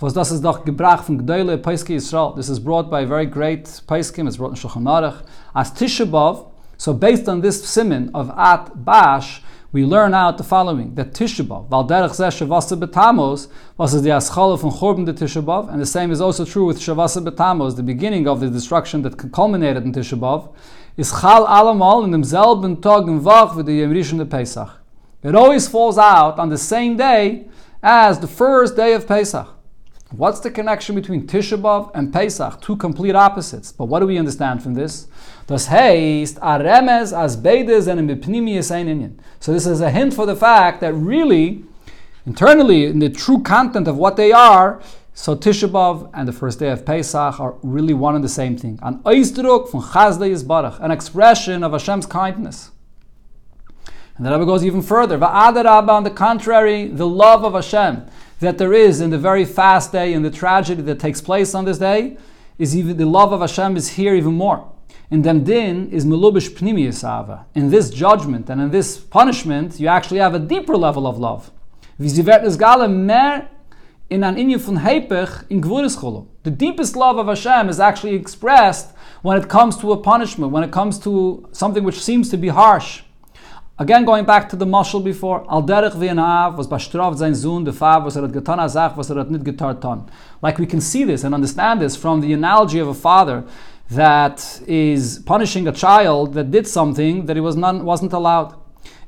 [0.00, 0.64] This is brought
[2.90, 5.26] by a very great Peiskim, it's brought in Shulchan Aruch.
[5.54, 9.42] As Tishabov, so based on this simon of At Bash,
[9.74, 14.70] we learn out the following that Tishabov, Valderech Zeh Shavasa Betamos, was the Aschala from
[14.70, 18.38] Chorban de Tishabov, and the same is also true with Shavasa Betamos, the beginning of
[18.38, 20.54] the destruction that culminated in Tishabov,
[20.96, 24.70] is Chal Alamal in demselben Tag and Vach with the Yom Rishon de Pesach.
[25.24, 27.48] It always falls out on the same day
[27.82, 29.48] as the first day of Pesach.
[30.16, 32.60] What's the connection between Tisha B'Av and Pesach?
[32.60, 33.72] Two complete opposites.
[33.72, 35.08] But what do we understand from this?
[35.50, 36.22] As and.
[39.40, 41.64] So this is a hint for the fact that really,
[42.26, 44.80] internally, in the true content of what they are,
[45.14, 48.56] so Tisha B'Av and the first day of Pesach are really one and the same
[48.56, 48.78] thing.
[48.82, 52.70] An Oizdruk von Chazdei Yisbarach, an expression of Hashem's kindness.
[54.16, 55.18] And the Rebbe goes even further.
[55.18, 58.08] Va'adarabba, on the contrary, the love of Hashem
[58.44, 61.64] that there is in the very fast day and the tragedy that takes place on
[61.64, 62.16] this day
[62.58, 64.70] is even the love of Hashem is here even more.
[65.10, 67.44] In dem din is melubish pnimi yisava.
[67.54, 71.50] In this judgment and in this punishment, you actually have a deeper level of love.
[71.98, 73.48] mer
[74.10, 75.60] in an von hepech in
[76.42, 80.62] The deepest love of Hashem is actually expressed when it comes to a punishment, when
[80.62, 83.02] it comes to something which seems to be harsh.
[83.76, 87.72] Again, going back to the mashal before, al derech v'yanav was bashtrav zain zun, the
[87.72, 90.08] fav was erat azach, was erat nit getar
[90.40, 93.42] Like we can see this and understand this from the analogy of a father
[93.90, 98.54] that is punishing a child that did something that he was not, wasn't allowed.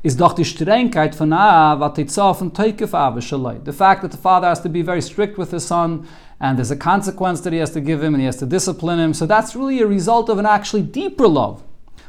[0.03, 4.59] Is doch die Strengkeit von Av atitzah von teikef The fact that the father has
[4.63, 6.09] to be very strict with his son,
[6.41, 8.99] and there's a consequence that he has to give him, and he has to discipline
[8.99, 9.15] him.
[9.15, 11.63] So that's really a result of an actually deeper love.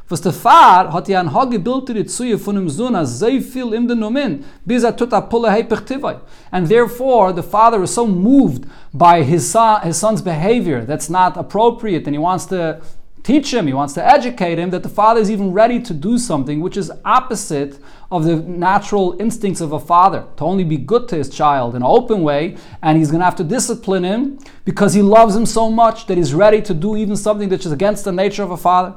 [0.09, 3.19] Was er der Fahr hat ja ein Hage bildet die Zuje von dem Sohn als
[3.19, 6.15] sehr viel im den Nomen, bis er tut er a pulle er hypertivai.
[6.49, 11.35] And therefore, the father is so moved by his, son, his son's behavior that's not
[11.35, 12.79] appropriate and he wants to
[13.21, 16.17] teach him, he wants to educate him, that the father is even ready to do
[16.17, 17.77] something which is opposite
[18.09, 21.81] of the natural instincts of a father, to only be good to his child in
[21.81, 25.45] an open way, and he's going to have to discipline him because he loves him
[25.45, 28.51] so much that he's ready to do even something that is against the nature of
[28.51, 28.95] a father.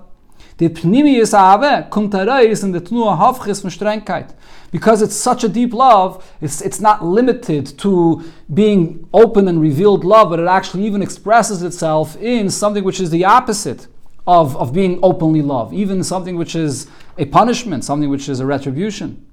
[0.60, 4.34] The Pnimius Ave kommt heraus in der Tnua Hafchis von Strengkeit.
[4.70, 10.04] Because it's such a deep love, it's, it's not limited to being open and revealed
[10.04, 13.86] love, but it actually even expresses itself in something which is the opposite
[14.26, 18.44] of, of being openly loved, even something which is a punishment, something which is a
[18.44, 19.26] retribution.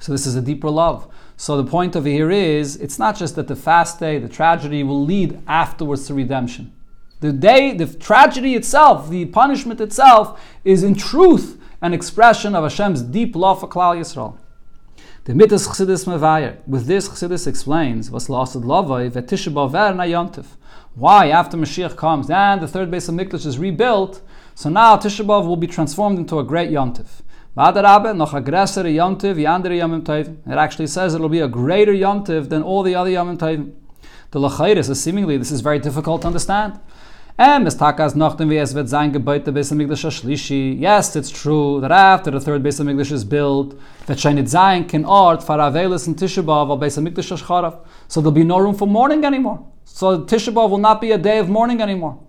[0.00, 1.06] So this is a deeper love.
[1.36, 4.28] So the point of it here is, it's not just that the fast day, the
[4.28, 6.72] tragedy will lead afterwards to redemption.
[7.20, 13.02] The day, the tragedy itself, the punishment itself, is in truth an expression of Hashem's
[13.02, 14.38] deep love for Klal Yisrael.
[15.24, 16.58] The mitzvah Chassidus Mevayer.
[16.66, 20.56] With this, Chassidus explains was lost lavoi v'tishabaver na yontif.
[20.94, 24.20] Why, after Mashiach comes and the third Beis HaMikdash is rebuilt,
[24.54, 27.22] so now Tisha B'Av will be transformed into a great yontif.
[27.56, 27.68] It
[30.58, 33.72] actually says it'll be a greater yontif than all the other yomim.
[34.32, 36.80] The lachayris is seemingly this is very difficult to understand.
[37.36, 40.78] And es takas nachdem wie es wird sein Gebäude bis am Mikdash Shlishi.
[40.78, 45.04] Yes, it's true that after the third Beis HaMikdash is built, that Shainit Zayin can
[45.04, 47.78] art for Avelis and Tisha B'Av or Beis HaMikdash Shcharav.
[48.06, 49.66] So there'll be no room for mourning anymore.
[49.84, 52.20] So Tisha B'Av will not be a day of mourning anymore.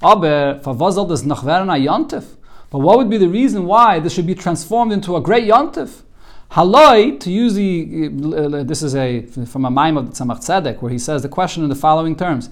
[0.00, 2.36] Aber verwazal des noch werden a Yontif.
[2.70, 6.02] But what would be the reason why this should be transformed into a great Yontif?
[6.52, 10.82] Haloi, to use the, uh, this is a from a mime of the Tzemach Tzedek,
[10.82, 12.50] where he says the question in the following terms.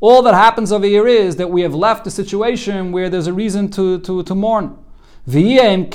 [0.00, 3.34] All that happens over here is that we have left a situation where there's a
[3.34, 4.78] reason to, to, to mourn.
[5.26, 5.90] So now that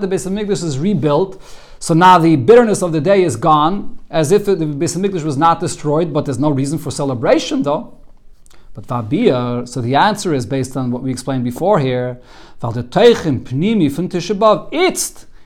[0.00, 1.42] the Beis Hamikdash is rebuilt,
[1.78, 5.36] so now the bitterness of the day is gone, as if the Beis Hamikdash was
[5.36, 7.97] not destroyed, but there's no reason for celebration though.
[8.80, 9.10] But
[9.68, 12.20] so the answer is based on what we explained before here.
[12.62, 12.84] Itzt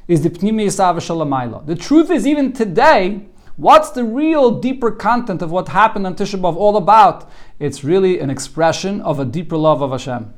[0.07, 5.69] is the Pnimi The truth is, even today, what's the real deeper content of what
[5.69, 7.31] happened on Tisha B'Av all about?
[7.59, 10.35] It's really an expression of a deeper love of Hashem.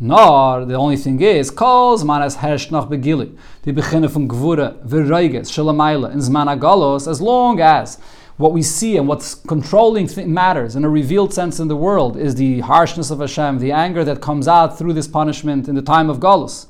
[0.00, 3.38] Nor, the only thing is, calls manas herrscht noch begili.
[3.64, 8.00] Die beginnen von Gvura, Verreiges, Shalamayla, in Zman as long as
[8.36, 12.16] what we see and what's controlling th- matters in a revealed sense in the world
[12.16, 15.82] is the harshness of Hashem, the anger that comes out through this punishment in the
[15.82, 16.66] time of Galus.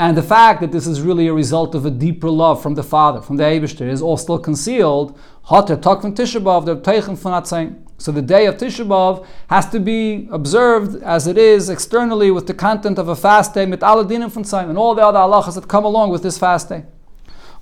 [0.00, 2.84] And the fact that this is really a result of a deeper love from the
[2.84, 5.18] Father, from the Eibishter, is all still concealed.
[5.44, 5.62] So
[8.12, 12.54] the day of Tisha B'Av has to be observed as it is externally with the
[12.54, 16.38] content of a fast day, and all the other halachas that come along with this
[16.38, 16.84] fast day.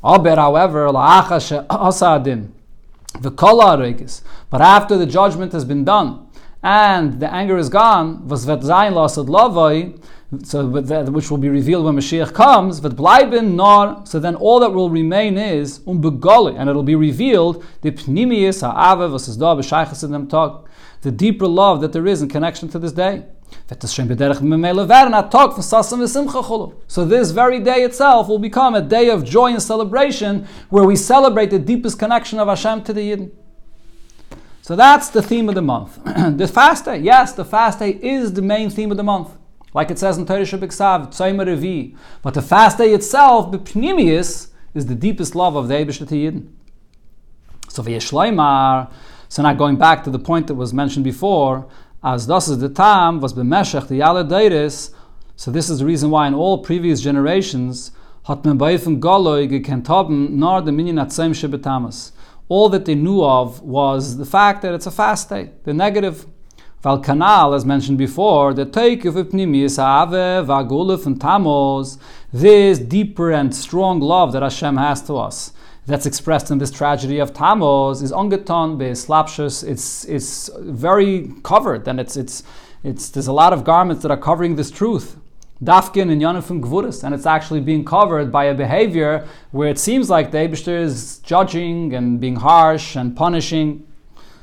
[0.07, 0.87] Aber, however,
[4.51, 6.29] but after the judgment has been done,
[6.63, 8.43] and the anger is gone, so
[11.11, 16.71] which will be revealed when Mashiach comes, so then all that will remain is and
[16.71, 17.91] it'll be revealed the
[21.03, 23.25] the deeper love that there is in connection to this day.
[23.69, 23.75] So
[27.05, 31.51] this very day itself will become a day of joy and celebration where we celebrate
[31.51, 33.31] the deepest connection of Hashem to the Yidden.
[34.63, 35.99] So that's the theme of the month.
[36.37, 39.31] the fast day, yes, the fast day is the main theme of the month
[39.77, 41.95] like it says in Torah Shabbat Revi.
[42.23, 46.49] But the fast day itself, B'pnimius, is the deepest love of the Eibush Yidden.
[47.69, 48.91] So v'yeshleimar,
[49.29, 51.69] so now going back to the point that was mentioned before,
[52.07, 54.71] as this is the time was b'meshech the yale
[55.39, 57.91] so this is the reason why in all previous generations,
[58.29, 62.13] man beifen galoi gekent haben, nor the minyan atzem shebetamas.
[62.49, 66.27] All that they knew of was the fact that it's a fast day, the negative
[66.83, 71.99] Val Kanal, as mentioned before, the take of Ipnimis, Ave, Vaguluf, and Tammuz,
[72.33, 75.53] this deeper and strong love that Hashem has to us,
[75.87, 79.67] that's expressed in this tragedy of Tammuz, is ongeton be slapshus.
[79.67, 82.43] It's it's very covered, and it's it's
[82.83, 85.17] it's there's a lot of garments that are covering this truth.
[85.63, 90.11] Dafkin and Yonifim Gvuris, and it's actually being covered by a behavior where it seems
[90.11, 93.87] like the Eibishter is judging and being harsh and punishing.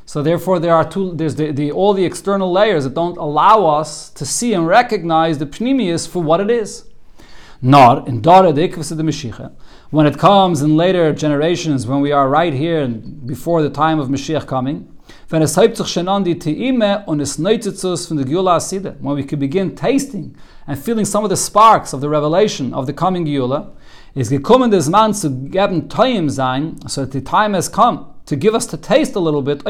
[0.06, 1.14] So therefore, there are two.
[1.14, 5.38] There's the, the, all the external layers that don't allow us to see and recognize
[5.38, 6.86] the pnimius for what it is.
[7.62, 9.52] Nor in Dara the Mashiach.
[9.94, 14.00] When it comes in later generations, when we are right here and before the time
[14.00, 14.91] of Mashiach coming,
[15.30, 15.41] when
[19.16, 20.36] we can begin tasting
[20.66, 23.70] and feeling some of the sparks of the revelation of the coming Geula,
[24.16, 28.36] is gekommen des Mann zu geben Toyim sein, so that the time has come to
[28.36, 29.64] give us to taste a little bit,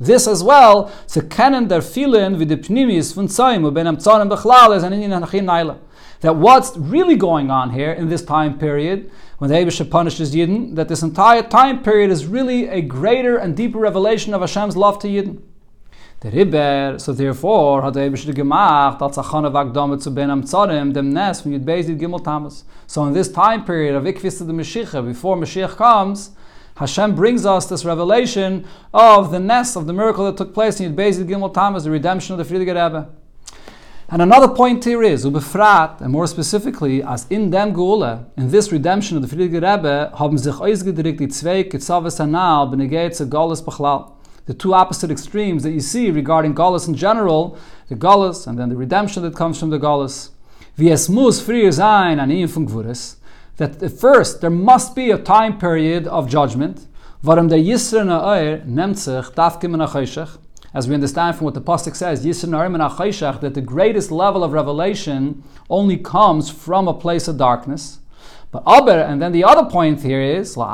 [0.00, 4.28] this as well, to kennen der vielen wie die Pnimis von Zayim und ben Amtzarim
[4.28, 5.76] bechlal as an Indian Naila.
[6.20, 10.74] That what's really going on here in this time period, when the Eibishter punishes Yidden,
[10.76, 14.98] that this entire time period is really a greater and deeper revelation of Hashem's love
[15.00, 15.42] to Yidden.
[16.22, 21.12] Der Ribber, so therefore, hat der Eibishter gemacht, als Achane Vagdame zu Ben Amtzarim, dem
[21.12, 22.64] Nes Yud Bezit Gimel Tammuz.
[22.86, 26.30] So in this time period of Ikvis to the Mashiach, before Mashiach comes,
[26.76, 28.64] Hashem brings us this revelation
[28.94, 32.38] of the nest of the miracle that took place in Yud Gimel Tammuz, the redemption
[32.40, 33.08] of the Frierdiker Rebbe.
[34.08, 38.70] And another point here is, ubefrat, and more specifically, as in dem Geule, in this
[38.70, 43.60] redemption of the Frierdiker Rebbe, haben sich ausgedrückt die zwei Ketzaves Hanal benegeit zu Golis
[43.62, 44.12] Bechlal.
[44.46, 48.68] The two opposite extremes that you see regarding Golis in general, the Golis and then
[48.68, 50.30] the redemption that comes from the Golis.
[50.76, 53.16] Wie es muss frier sein an ihm von Gvuris,
[53.56, 56.86] that at first there must be a time period of judgment.
[57.22, 59.74] Warum der Yisra Na'ir nimmt sich Dafkim
[60.74, 65.96] as we understand from what the Pasuk says, that the greatest level of revelation only
[65.96, 68.00] comes from a place of darkness.
[68.52, 70.72] But aber, and then the other point here is when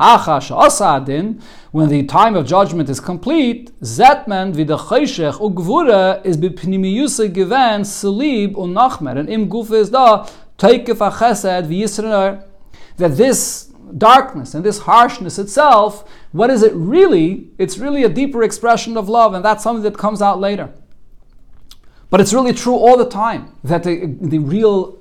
[1.88, 9.16] the time of judgment is complete, zetman vida chayshech ugvura is bipnimiyusa given salib unachmer,
[9.18, 10.26] and im guf is da
[10.59, 12.45] teikef v'yisraner
[12.99, 17.51] that this darkness and this harshness itself, what is it really?
[17.59, 20.72] It's really a deeper expression of love, and that's something that comes out later.
[22.11, 24.99] But it's really true all the time that the, the real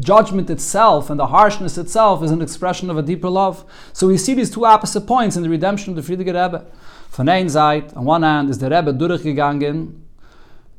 [0.00, 3.64] judgment itself and the harshness itself is an expression of a deeper love.
[3.92, 6.66] So we see these two opposite points in the redemption of the Frierdiker Rebbe.
[7.10, 10.00] Von ein Seite, on one hand, is the Rebbe durchgegangen.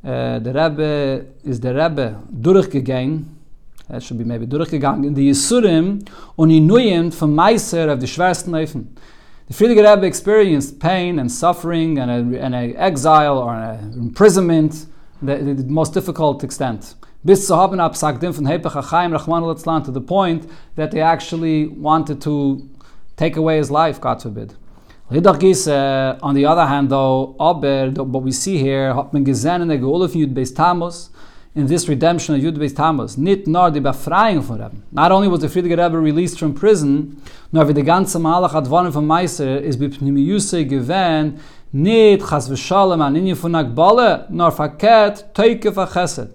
[0.03, 3.25] Uh, the Rebbe is the Rebbe durchgegangen
[3.89, 5.99] it should be maybe durchgegangen die Yisurim
[6.35, 8.95] und Inuyim from Meiser of the schwersten Eufen.
[9.47, 14.85] The Frierdiker Rebbe experienced pain and suffering and a, and exile or an imprisonment,
[15.21, 16.95] the, the, most difficult extent.
[17.25, 22.21] Bis zu haben absagdim von Hepech HaChaim Rachmanu to the point that they actually wanted
[22.21, 22.69] to
[23.17, 24.55] take away his life, God forbid.
[25.11, 29.67] Uh, on the other hand, though, aber, what we see here, hat man gesehen in
[29.67, 31.11] der Geolef Yud Beis Tammuz,
[31.55, 34.75] in this redemption of Yud Beis Tammuz, nit nor die Befreiung von Rebbe.
[34.91, 38.91] Not only was the Frierdiker Rebbe released from prison, nor wie die ganze Malach Advonim
[38.91, 41.39] von Meister is bipnimiyuse gewen,
[41.71, 43.51] nit chas v'shalom an von
[44.35, 46.31] nor faket teike v'chesed.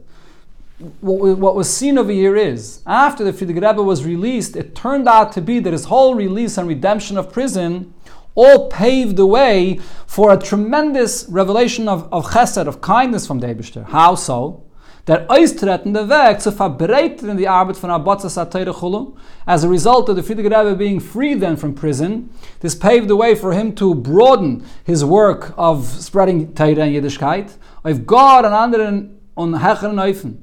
[1.00, 5.32] What, was seen over here is, after the Frierdiker Rebbe was released, it turned out
[5.32, 7.92] to be that his whole release and redemption of prison
[8.36, 13.48] all paved the way for a tremendous revelation of, of chesed, of kindness from the
[13.48, 13.84] Eibishter.
[13.86, 14.62] How so?
[15.08, 19.14] Der austretende Weg zu verbreiten die Arbeit von Abatzas HaTeire Chulu.
[19.46, 22.28] As a result of the Frierdiker Rebbe being freed then from prison,
[22.60, 27.56] this paved the way for him to broaden his work of spreading Teire and Yiddishkeit,
[27.84, 30.36] of God and anderen on Hecher and Eufen,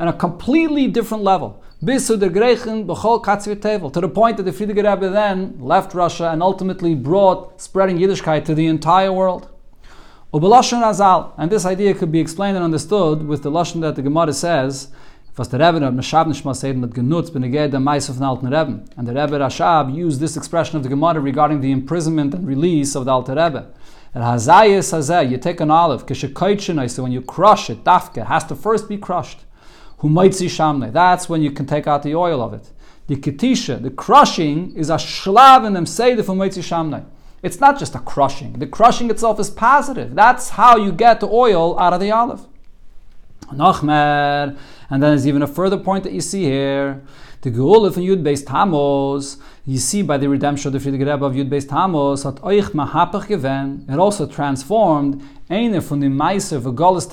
[0.00, 1.62] on a completely different level.
[1.80, 5.94] Bis zu der Griechen bechol Tevel, to the point that the Frierdiker Rebbe then left
[5.94, 9.46] Russia and ultimately brought spreading Yiddishkeit to the entire world.
[10.30, 14.02] Ubelashon Azal, and this idea could be explained and understood with the lashon that the
[14.02, 14.88] Gemara says,
[15.38, 18.84] was the Rebbe Rashab Nishma said mit genutzt beneged der Mais of the Rebbe.
[18.98, 22.94] And the Rebbe Rashab used this expression of the Gemara regarding the imprisonment and release
[22.94, 23.58] of the Alter Rebbe.
[23.58, 23.72] Er
[24.12, 28.44] and Hazayis Hazeh, you take an olive, kishekoitchen, so when you crush it, dafke, has
[28.44, 29.46] to first be crushed.
[30.00, 32.70] Humaitzi shamne, that's when you can take out the oil of it.
[33.06, 37.06] The ketisha, the crushing, is a shlav in them say the Humaitzi shamne.
[37.42, 38.54] It's not just a crushing.
[38.54, 40.14] The crushing itself is positive.
[40.14, 42.46] That's how you get the oil out of the olive.
[43.52, 44.58] Nachmer.
[44.90, 47.02] And then there's even a further point that you see here.
[47.42, 51.24] The Geula from Yud Beis Tammuz, you see by the redemption of the Frierdiker Rebbe
[51.24, 53.30] of Yud Beis Tammuz, hat euch mahapach.
[53.88, 57.08] It also transformed eine von the Meiser of Golas.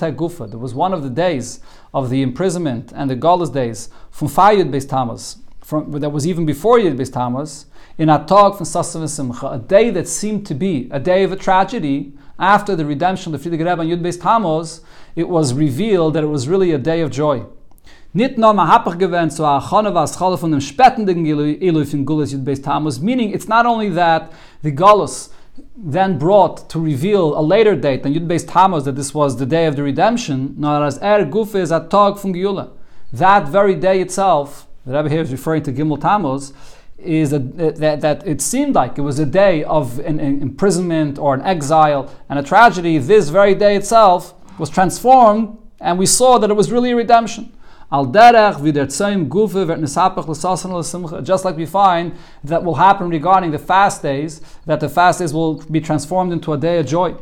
[0.50, 1.60] There was one of the days
[1.94, 5.36] of the imprisonment and the Golas days from Fire Yud Beis Tammuz,
[5.66, 7.66] from, that was even before Yud Beis Tammuz
[7.98, 11.32] in a talk from Sasav Simcha, a day that seemed to be a day of
[11.32, 14.80] a tragedy, after the redemption of the Frierdiker Rebbe and Yud Beis Tammuz,
[15.16, 17.44] it was revealed that it was really a day of joy.
[18.14, 21.26] Nit no mahapach gewend so a chone was chole von dem spätenden
[21.60, 25.30] Eluf in Gulas Yud Beis Tammuz, meaning it's not only that the Gulas
[25.76, 29.46] then brought to reveal a later date than Yud Beis Tammuz that this was the
[29.46, 32.70] day of the redemption, nor as er gufe is a tog Geula.
[33.12, 36.52] That very day itself, the Rebbe here is referring to Gimel Tammuz,
[36.98, 41.18] is a, that, that it seemed like it was a day of an, an imprisonment
[41.18, 42.96] or an exile and a tragedy.
[42.98, 47.52] This very day itself was transformed, and we saw that it was really a redemption.
[47.92, 48.12] Just
[51.44, 55.62] like we find that will happen regarding the fast days, that the fast days will
[55.70, 57.14] be transformed into a day of joy.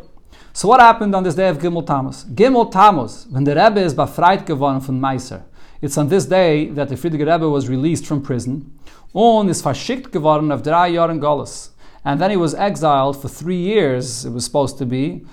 [0.54, 2.24] So what happened on this day of Gimel Tammuz?
[2.26, 5.42] Gimel Tammuz, when the Rebbe is befreit geworden von Meiser,
[5.81, 8.79] it's on this day that the Frierdiker Rebbe was released from prison
[9.12, 11.75] und ist verschickt geworden auf drei Jahre Golis.
[12.05, 15.25] And then he was exiled for three years, it was supposed to be,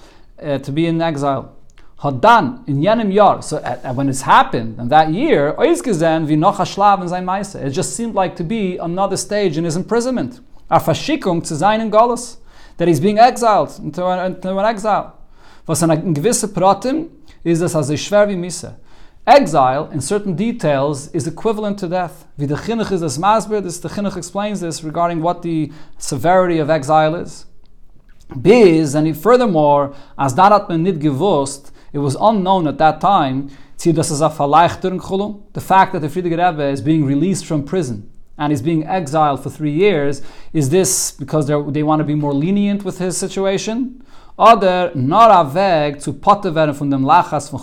[0.41, 1.55] uh, to be in exile.
[2.01, 2.15] Hat
[2.65, 5.53] in jenem Jahr, so uh, when it's happened, in that year,
[6.35, 7.63] noch sein.
[7.63, 10.39] It just seemed like to be another stage in his imprisonment.
[10.69, 12.37] A Verschickung zu sein in Golis.
[12.77, 15.13] That he's being exiled into an, into an exile.
[15.67, 17.09] Was an gewisse Pratim
[17.43, 18.75] ist das also schwer wie Misse.
[19.31, 22.27] Exile, in certain details, is equivalent to death.
[22.37, 26.69] the chinuch is as masber, this the chinuch explains this regarding what the severity of
[26.69, 27.45] exile is.
[28.41, 35.93] Biz, and furthermore, as darat nit gewusst, it was unknown at that time, the fact
[35.93, 39.71] that the Frierdiker Rebbe is being released from prison and is being exiled for three
[39.71, 40.21] years,
[40.51, 44.03] is this because they want to be more lenient with his situation?
[44.41, 44.91] Oder
[45.29, 46.13] a weg zu
[46.55, 47.59] werden von dem Lachas von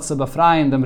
[0.00, 0.82] zu befreien dem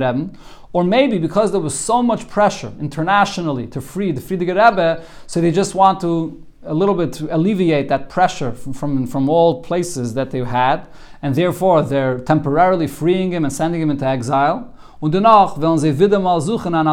[0.73, 5.41] or maybe because there was so much pressure internationally to free the Frierdiker Rebbe, so
[5.41, 9.63] they just want to a little bit to alleviate that pressure from, from, from all
[9.63, 10.89] places that they had,
[11.23, 14.73] and therefore they're temporarily freeing him and sending him into exile.
[15.01, 16.89] Und danach sie wieder mal suchen an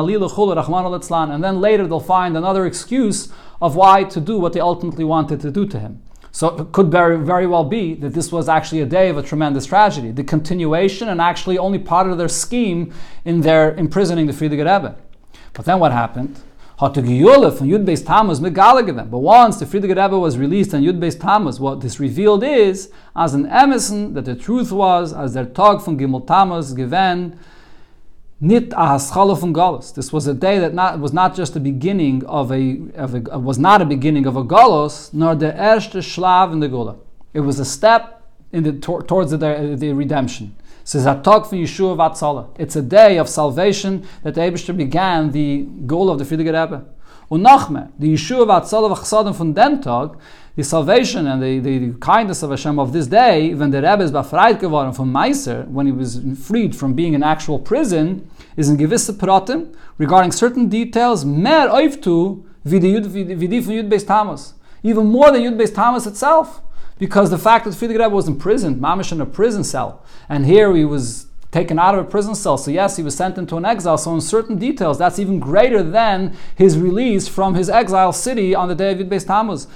[0.56, 0.94] Rahman al
[1.32, 5.40] and then later they'll find another excuse of why to do what they ultimately wanted
[5.42, 6.04] to do to him.
[6.36, 9.22] So it could very, very well be that this was actually a day of a
[9.22, 12.92] tremendous tragedy, the continuation and actually only part of their scheme
[13.24, 14.96] in their imprisoning the Frierdiker Rebbe.
[15.54, 16.40] But then what happened?
[16.80, 17.26] But once the
[19.68, 24.16] Frierdiker Rebbe was released and Yud Beis Tammuz, what this revealed is, as an emerson,
[24.16, 27.38] that the truth was, as their talk from Gimel Tammuz given,
[28.44, 29.94] Nit a haschala from Galus.
[29.96, 33.34] This was a day that not, was not just the beginning of a, of a
[33.34, 36.98] uh, was not a beginning of a Galus, nor the erste Shlav in the Gula.
[37.34, 38.22] It was a step
[38.52, 39.38] in the towards the,
[39.80, 40.58] the redemption.
[40.84, 42.50] Says Hatok for Yeshua Vatzala.
[42.60, 46.86] It's a day of salvation that the began the goal of the Frierdiker Rebbe.
[47.32, 50.18] Und nachme, the Yeshua Vatzala v'chsadim von dem Tag,
[50.56, 54.04] the salvation and the, the, the, kindness of Hashem of this day, when the Rebbe
[54.04, 58.70] is befreit geworden from Meiser, when he was freed from being in actual prison, is
[58.70, 64.54] in gewisse Pratim regarding certain details mer oiftu vidi von Yud Beis Tammuz.
[64.84, 66.62] Even more than Yud Beis Tammuz itself.
[67.00, 70.46] Because the fact that Frierdiker Rebbe was in prison, Mamish in a prison cell, and
[70.46, 72.58] here he was taken out of a prison cell.
[72.58, 73.98] So yes, he was sent into an exile.
[73.98, 78.68] So in certain details, that's even greater than his release from his exile city on
[78.70, 79.68] the day of Yud Beis Tammuz.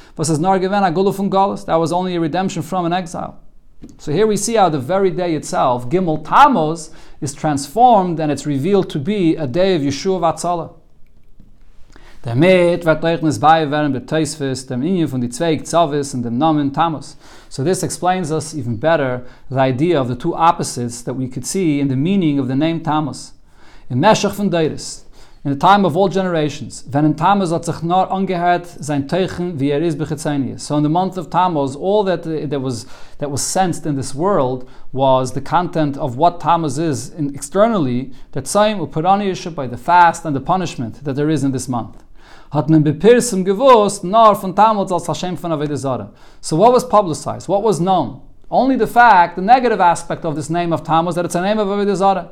[1.66, 3.40] That was only a redemption from an exile.
[3.98, 6.90] So here we see how the very day itself, Gimel Tammuz,
[7.22, 10.74] is transformed and it's revealed to be a day of Yeshua Vatzala.
[12.24, 16.38] Damit wird euch nis bei werden beteisfest dem Inje von die Zweig Zavis und dem
[16.38, 17.16] Namen Tammuz.
[17.48, 21.46] So this explains us even better the idea of the two opposites that we could
[21.46, 23.34] see in the meaning of the name Tammuz.
[23.90, 25.04] In Meshach von Deiris,
[25.48, 29.10] in the time of all generations, wenn in Tammuz hat sich nur angehört sein
[29.58, 29.98] wie er ist.
[30.58, 32.86] So in the month of Tammuz, all that, uh, that, was,
[33.20, 38.12] that was sensed in this world was the content of what Tammuz is in, externally,
[38.34, 42.04] that Tzayim uparani by the fast and the punishment that there is in this month
[42.52, 46.10] hat man bepirsem gewusst, nur von Talmud als Hashem von Avodah
[46.41, 47.48] So what was publicized?
[47.48, 48.22] What was known?
[48.52, 51.58] Only the fact, the negative aspect of this name of Tammuz, that it's a name
[51.58, 52.32] of Avodah Zarah.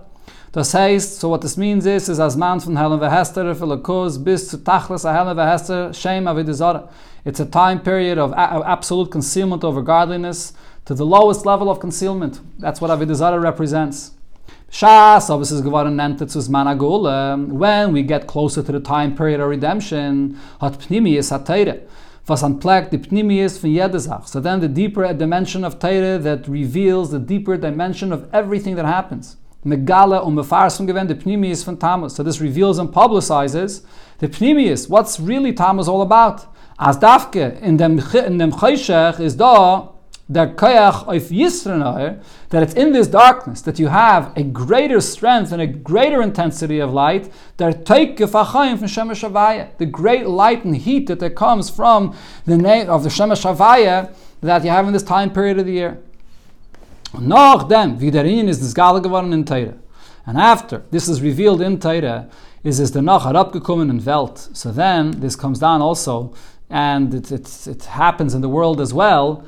[0.55, 4.47] Das heißt, so what this means is, is as man von Helen Vehester Lakuz bis
[4.47, 6.87] zu Tachlis Helen Vehester Shem Avodah Zarah.
[7.25, 10.53] It's a time period of, absolute concealment over godliness
[10.85, 12.39] to the lowest level of concealment.
[12.57, 14.11] That's what Avodah Zarah represents.
[14.71, 16.67] Shas, obviously, geworden nennt Zman
[17.05, 21.81] um, When we get closer to the time period of redemption, hat Pnimius hat Teire.
[22.25, 24.25] The Pnimius von jeder.
[24.25, 28.85] So then the deeper dimension of Teire that reveals the deeper dimension of everything that
[28.85, 29.35] happens.
[29.65, 32.15] Megala um Mefarsum gewend the Pnimius von Tammuz.
[32.15, 33.83] So this reveals and publicizes
[34.19, 34.87] the Pnimius.
[34.87, 36.45] What's really Tammuz all about?
[36.77, 38.53] As Dafke in dem, in dem
[39.19, 39.89] is da
[40.31, 45.51] der koyach of Yisrael, that it's in this darkness that you have a greater strength
[45.51, 48.45] and a greater intensity of light, der teike from
[48.87, 54.63] Shemesh the great light and heat that comes from the name of the Shemesh that
[54.63, 55.99] you have in this time period of the year.
[57.19, 59.75] Noch dem, wie der is this Gala geworden in Teire.
[60.25, 62.29] And after this is revealed in Teire,
[62.63, 64.49] is is the Nach herabgekommen in Welt.
[64.53, 66.33] So then this comes down also,
[66.69, 69.43] and it, it, it happens in the world as well,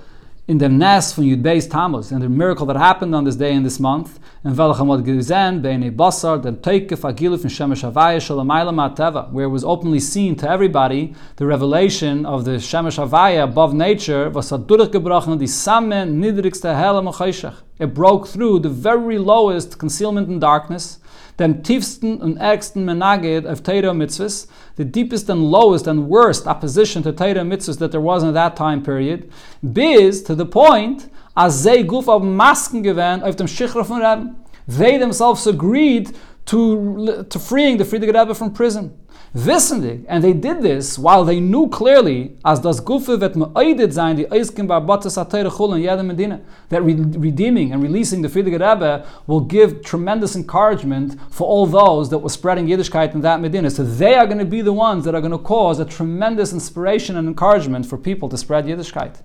[0.48, 3.54] in the Nes from Yud Beis Tammuz, and the miracle that happened on this day
[3.54, 9.30] in this month, and Velachamot Gizen, Beinei Basar, the Teikef Agiluf and Shemesh Havaya Shalamayla
[9.34, 14.30] where it was openly seen to everybody the revelation of the Shemesh Havaya above nature,
[14.30, 20.40] was Adurach gebrochen, die Samen Nidrigste Helle It broke through the very lowest concealment and
[20.40, 21.00] darkness,
[21.38, 27.04] dem tiefsten und ärgsten Menaged of Torah mitzvahs, the deepest and lowest and worst opposition
[27.04, 29.30] to Torah mitzvahs that there was in that time period,
[29.62, 34.34] bis to the point as they guf of Masken gewähnt auf dem Shichra von Rebbe.
[34.68, 36.12] They themselves agreed
[36.48, 38.92] to, to freeing the Frierdiker Rebbe from prison.
[39.36, 44.16] Wissendig, and they did this while they knew clearly, as das Gufe wird me'oidet sein,
[44.16, 49.06] die Eiskin Barbatas HaTeire Chul in Medina, that re- redeeming and releasing the Frierdiker Rebbe
[49.28, 53.70] will give tremendous encouragement for all those that were spreading Yiddishkeit in that Medina.
[53.70, 56.52] So they are going to be the ones that are going to cause a tremendous
[56.52, 59.22] inspiration and encouragement for people to spread Yiddishkeit.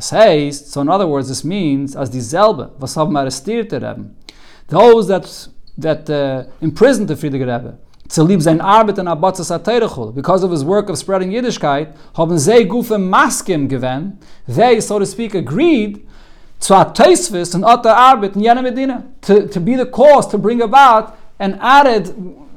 [0.00, 4.06] Das heißt, so in other words, this means, as dieselbe, was haben arrestierte Rebbe,
[4.68, 7.76] those that, that uh, imprisoned the Frierdiker Rebbe,
[8.08, 12.38] zu lieb sein Arbeit in Abbatzes HaTeirechul, because of his work of spreading Yiddishkeit, haben
[12.38, 16.08] sie gufe Maskim gewen, they, so to speak, agreed
[16.58, 20.38] zu a Teisvis and other Arbeit in Yena Medina, to, to be the cause, to
[20.38, 22.08] bring about an added,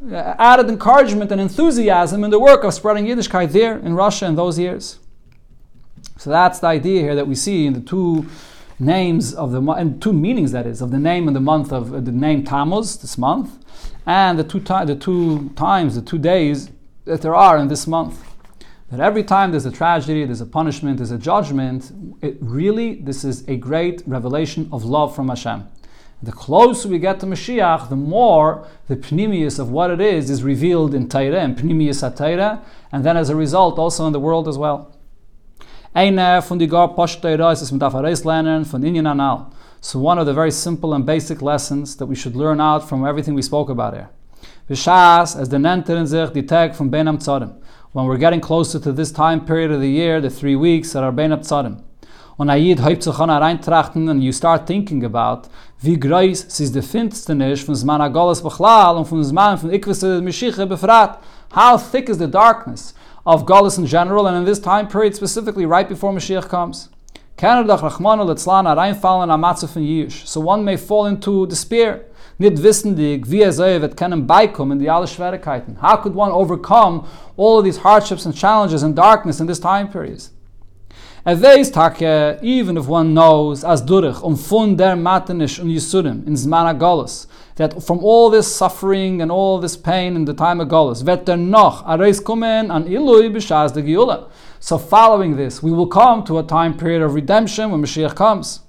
[0.10, 4.36] uh, added encouragement and enthusiasm in the work of spreading Yiddishkeit there in Russia in
[4.36, 5.00] those years.
[6.18, 8.26] So that's the idea here that we see in the two
[8.80, 11.94] names of the and two meanings that is of the name and the month of
[11.94, 13.64] uh, the name Tammuz this month
[14.06, 16.70] and the two, ti- the two times, the two days
[17.06, 18.24] that there are in this month.
[18.92, 21.92] That every time there's a tragedy, there's a punishment, there's a judgment,
[22.22, 25.68] it really, this is a great revelation of love from Hashem.
[26.22, 30.44] The closer we get to Mashiach, the more the pnimius of what it is is
[30.44, 32.22] revealed in Torah and pnimius at
[32.92, 34.93] and then as a result also in the world as well.
[35.96, 37.84] Eine äh, von die gar Poshteira ist es mit
[38.26, 39.46] lernen von Inyan Anal.
[39.80, 43.06] So one of the very simple and basic lessons that we should learn out from
[43.06, 44.10] everything we spoke about here.
[44.68, 47.52] Vishas, as the nenter sich die Tag from Benam Tzadim.
[47.92, 51.04] When we're getting closer to this time period of the year, the three weeks that
[51.04, 51.84] are Benam Tzadim.
[52.38, 55.48] Und Ayid hebt sich an reintrachten and you start thinking about
[55.80, 60.66] wie groß sie the Finsternis von Zman Agolas Bechlal und von Zman von Ikwese Meshiche
[60.66, 61.20] befragt.
[61.56, 62.96] How thick is the darkness
[63.26, 66.90] of Golas in general and in this time period specifically right before Mashiach comes?
[70.26, 72.06] So one may fall into despair.
[72.40, 75.78] Nicht wissendig, wie er soll, wird können beikommen, die alle Schwierigkeiten.
[75.82, 77.06] How could one overcome
[77.38, 80.24] all of these hardships and challenges and darkness in this time period?
[81.26, 86.34] Eveis take, even if one knows, as durich, um fun der matanish un yisurim, in
[86.34, 90.68] zman agolus, that from all this suffering and all this pain in the time of
[90.68, 94.30] Golus, vet der noch areis kumen an ilui b'shaz de.
[94.60, 98.60] So following this, we will come to a time period of redemption when Mashiach comes.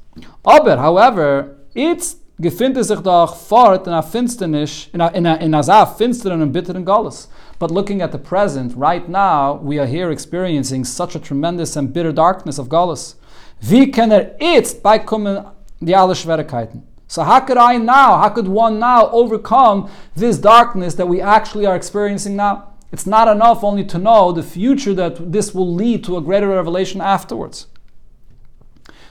[0.44, 5.54] Aber, however, it's gefindet sich doch fort in a finsternis, in a, in a, in
[5.54, 7.28] a finsteren and bitteren Golus.
[7.58, 11.92] But looking at the present, right now, we are here experiencing such a tremendous and
[11.92, 13.16] bitter darkness of Galus.
[13.60, 15.44] Wie kann er jetzt beikommen
[15.80, 16.82] die alle Schwierigkeiten?
[17.06, 21.66] So how could I now, how could one now overcome this darkness that we actually
[21.66, 22.72] are experiencing now?
[22.90, 26.48] It's not enough only to know the future that this will lead to a greater
[26.48, 27.66] revelation afterwards.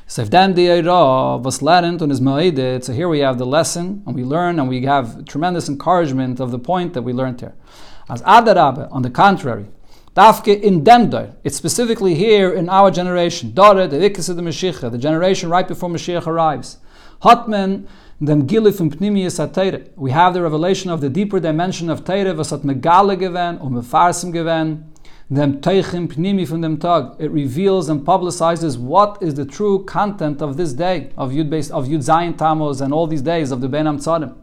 [0.05, 3.45] So if then the Eira was learned on his Ma'edit, so here we have the
[3.45, 7.39] lesson, and we learn, and we have tremendous encouragement of the point that we learned
[7.39, 7.55] here.
[8.09, 9.67] As Adarabe, on the contrary,
[10.15, 14.91] Dafke in Demdar, it's specifically here in our generation, Dore, the Ikas of the Mashiach,
[14.91, 16.77] the generation right before Mashiach arrives.
[17.23, 17.87] Hotman,
[18.23, 19.89] dem Gilif and Pnimius.
[19.95, 24.33] We have the revelation of the deeper dimension of Teire, was Megale gewen, und Mefarsim
[25.33, 27.15] dem Teichim Pnimi from dem Tag.
[27.19, 31.71] It reveals and publicizes what is the true content of this day, of Yud, based
[31.71, 34.35] of Yud Zayin Tammuz, and all these days of the Ben Tzadim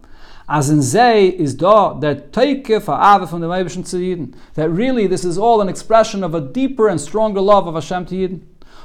[0.51, 4.35] as in Zay is da der Teike Ave from the Meibischen zu Yidden.
[4.55, 8.07] That really this is all an expression of a deeper and stronger love of Hashem
[8.07, 8.41] to Yidden.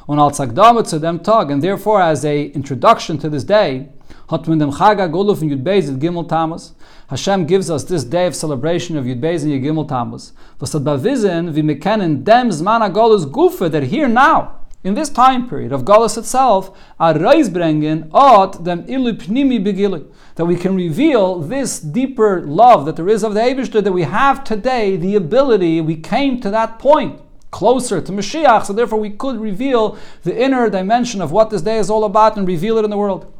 [0.08, 3.89] Und als Agdama zu dem Tag, and therefore as a introduction to this day,
[4.30, 6.74] hat dem Chaga Goluf in Yud Gimel Tammuz.
[7.10, 10.34] Hashem gives us this day of celebration of Yud Beis and Gimel Tammuz.
[10.60, 15.10] Was hat bewiesen, wie wir kennen dem Zman Golus Gufe, that here now, in this
[15.10, 20.56] time period of Galus itself, a reis bringen ot dem ilu pnimi begili, that we
[20.56, 24.95] can reveal this deeper love that there is of the Eibishter, that we have today
[24.95, 29.97] the ability, we came to that point closer to Mashiach, so therefore we could reveal
[30.24, 32.97] the inner dimension of what this day is all about and reveal it in the
[32.97, 33.32] world.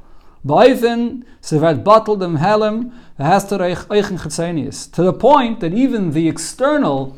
[0.46, 1.24] To
[5.04, 7.18] the point that even the external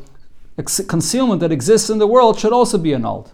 [0.86, 3.30] concealment that exists in the world should also be annulled.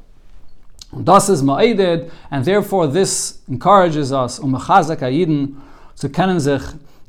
[0.93, 5.61] Thus is ma'eded, and therefore this encourages us, umachazak ayiden,
[5.95, 6.41] zu kennen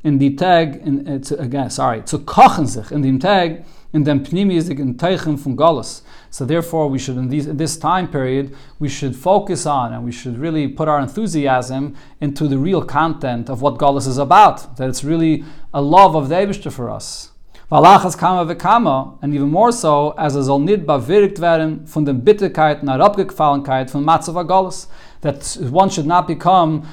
[0.04, 4.04] in die Tag, in, uh, to, again, sorry, zu kochen sich in dem Tag, in
[4.04, 6.04] dem pnimisigen Teichen von Galus.
[6.36, 10.04] So therefore, we should, in, these, in this time period, we should focus on and
[10.04, 14.76] we should really put our enthusiasm into the real content of what Galus is about.
[14.76, 17.32] That it's really a love of the Eibishter for us.
[17.72, 22.82] Valachas kama vekama, and even more so, as es soll nicht werden von den Bitterkeit
[22.82, 24.88] und Herabgefallenkeit von Matzav Agolis,
[25.22, 26.86] that one should not become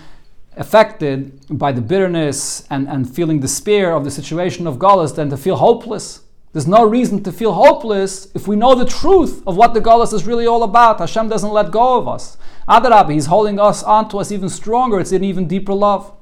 [0.57, 5.37] affected by the bitterness and, and feeling despair of the situation of Golis than to
[5.37, 6.22] feel hopeless.
[6.53, 10.13] There's no reason to feel hopeless if we know the truth of what the Golis
[10.13, 10.99] is really all about.
[10.99, 12.37] Hashem doesn't let go of us.
[12.69, 15.01] Adarabbi, He's holding us onto us even stronger.
[15.01, 16.13] It's an even deeper love.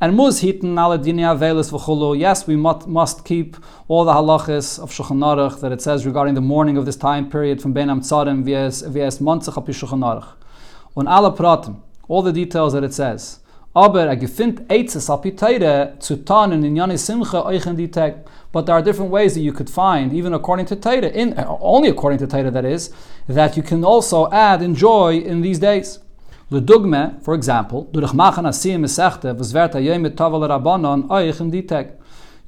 [0.00, 2.18] And alle dini avelis v'chulu.
[2.18, 3.56] Yes, we must, keep
[3.88, 7.30] all the halachas of Shulchan Aruch that it says regarding the mourning of this time
[7.30, 10.28] period from Ben Tzadim v'es v'es montzach api Shulchan Aruch.
[10.96, 13.38] On alle pratim, all the details that it says.
[13.76, 18.16] Aber er gefindt eitzes api teire zu tanen in yani simcha euchen di teg.
[18.52, 21.88] But there are different ways that you could find, even according to Taita, in, only
[21.88, 22.92] according to Taita that is,
[23.26, 25.98] that you can also add enjoy in these days.
[26.50, 27.88] Ledugme, for example.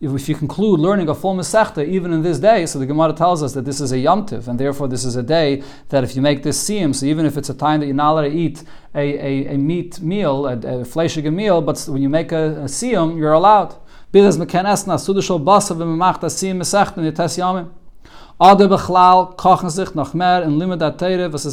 [0.00, 3.42] If you conclude learning a full Masechta even in this day, so the Gemara tells
[3.42, 6.20] us that this is a yomtiv, and therefore this is a day that if you
[6.20, 8.62] make this siyum, so even if it's a time that you're not allowed to eat
[8.94, 13.16] a, a, a meat meal, a, a meal, but when you make a, a siyum,
[13.16, 13.76] you're allowed.
[14.14, 17.70] Esna sudishol basav v'memacht asiyum Masechta nites yomim.
[18.40, 20.80] Ade bechlal kochen sich noch mehr in limit
[21.32, 21.46] was.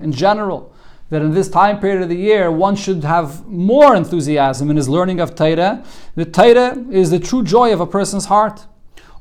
[0.00, 0.72] In general,
[1.10, 4.88] that in this time period of the year one should have more enthusiasm in his
[4.88, 5.82] learning of Torah.
[6.14, 8.66] The Torah is the true joy of a person's heart.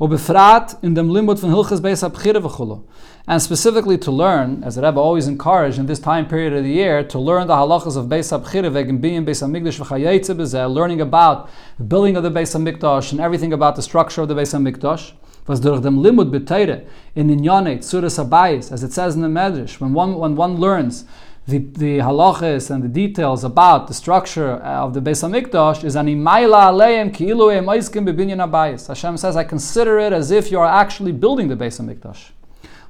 [0.01, 2.81] In dem Limud von Hilches Beis
[3.27, 6.69] And specifically to learn, as the Rebbe always encouraged in this time period of the
[6.69, 11.01] year, to learn the halachas of Beis HaBchira vegin biyim Beis HaMikdash v'chayetze b'zeh, learning
[11.01, 14.57] about the building of the Beis HaMikdash and everything about the structure of the Beis
[14.57, 15.11] HaMikdash.
[15.47, 19.81] Was durch dem Limud b'Teire in Inyane, Tzuras Abayis, as it says in the Medrash,
[19.81, 21.03] when one, when one learns
[21.49, 25.95] the, the halachas and the details about the structure uh, of the Beis Hamikdash is
[25.95, 28.87] animayla aleim ki'ilu e'moiskim bebinyan abayis.
[28.87, 32.29] Hashem says, I consider it as if you are actually building the Beis Hamikdash.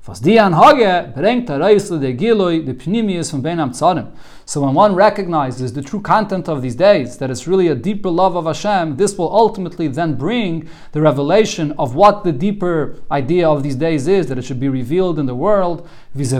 [0.07, 4.07] Was die Anhage bringt der Reisle der Giloi, the Pnimius von Benam Tzadim.
[4.45, 8.09] So when one recognizes the true content of these days, that it's really a deeper
[8.09, 13.47] love of Hashem, this will ultimately then bring the revelation of what the deeper idea
[13.47, 15.87] of these days is, that it should be revealed in the world,
[16.17, 16.31] as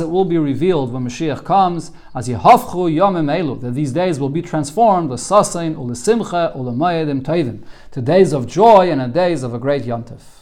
[0.00, 4.30] it will be revealed when Mashiach comes, as Yehavchu Yomim Elu, that these days will
[4.30, 9.58] be transformed, l'sasain, u'lesimcha, u'lemayed im to days of joy and a days of a
[9.58, 10.37] great yontif.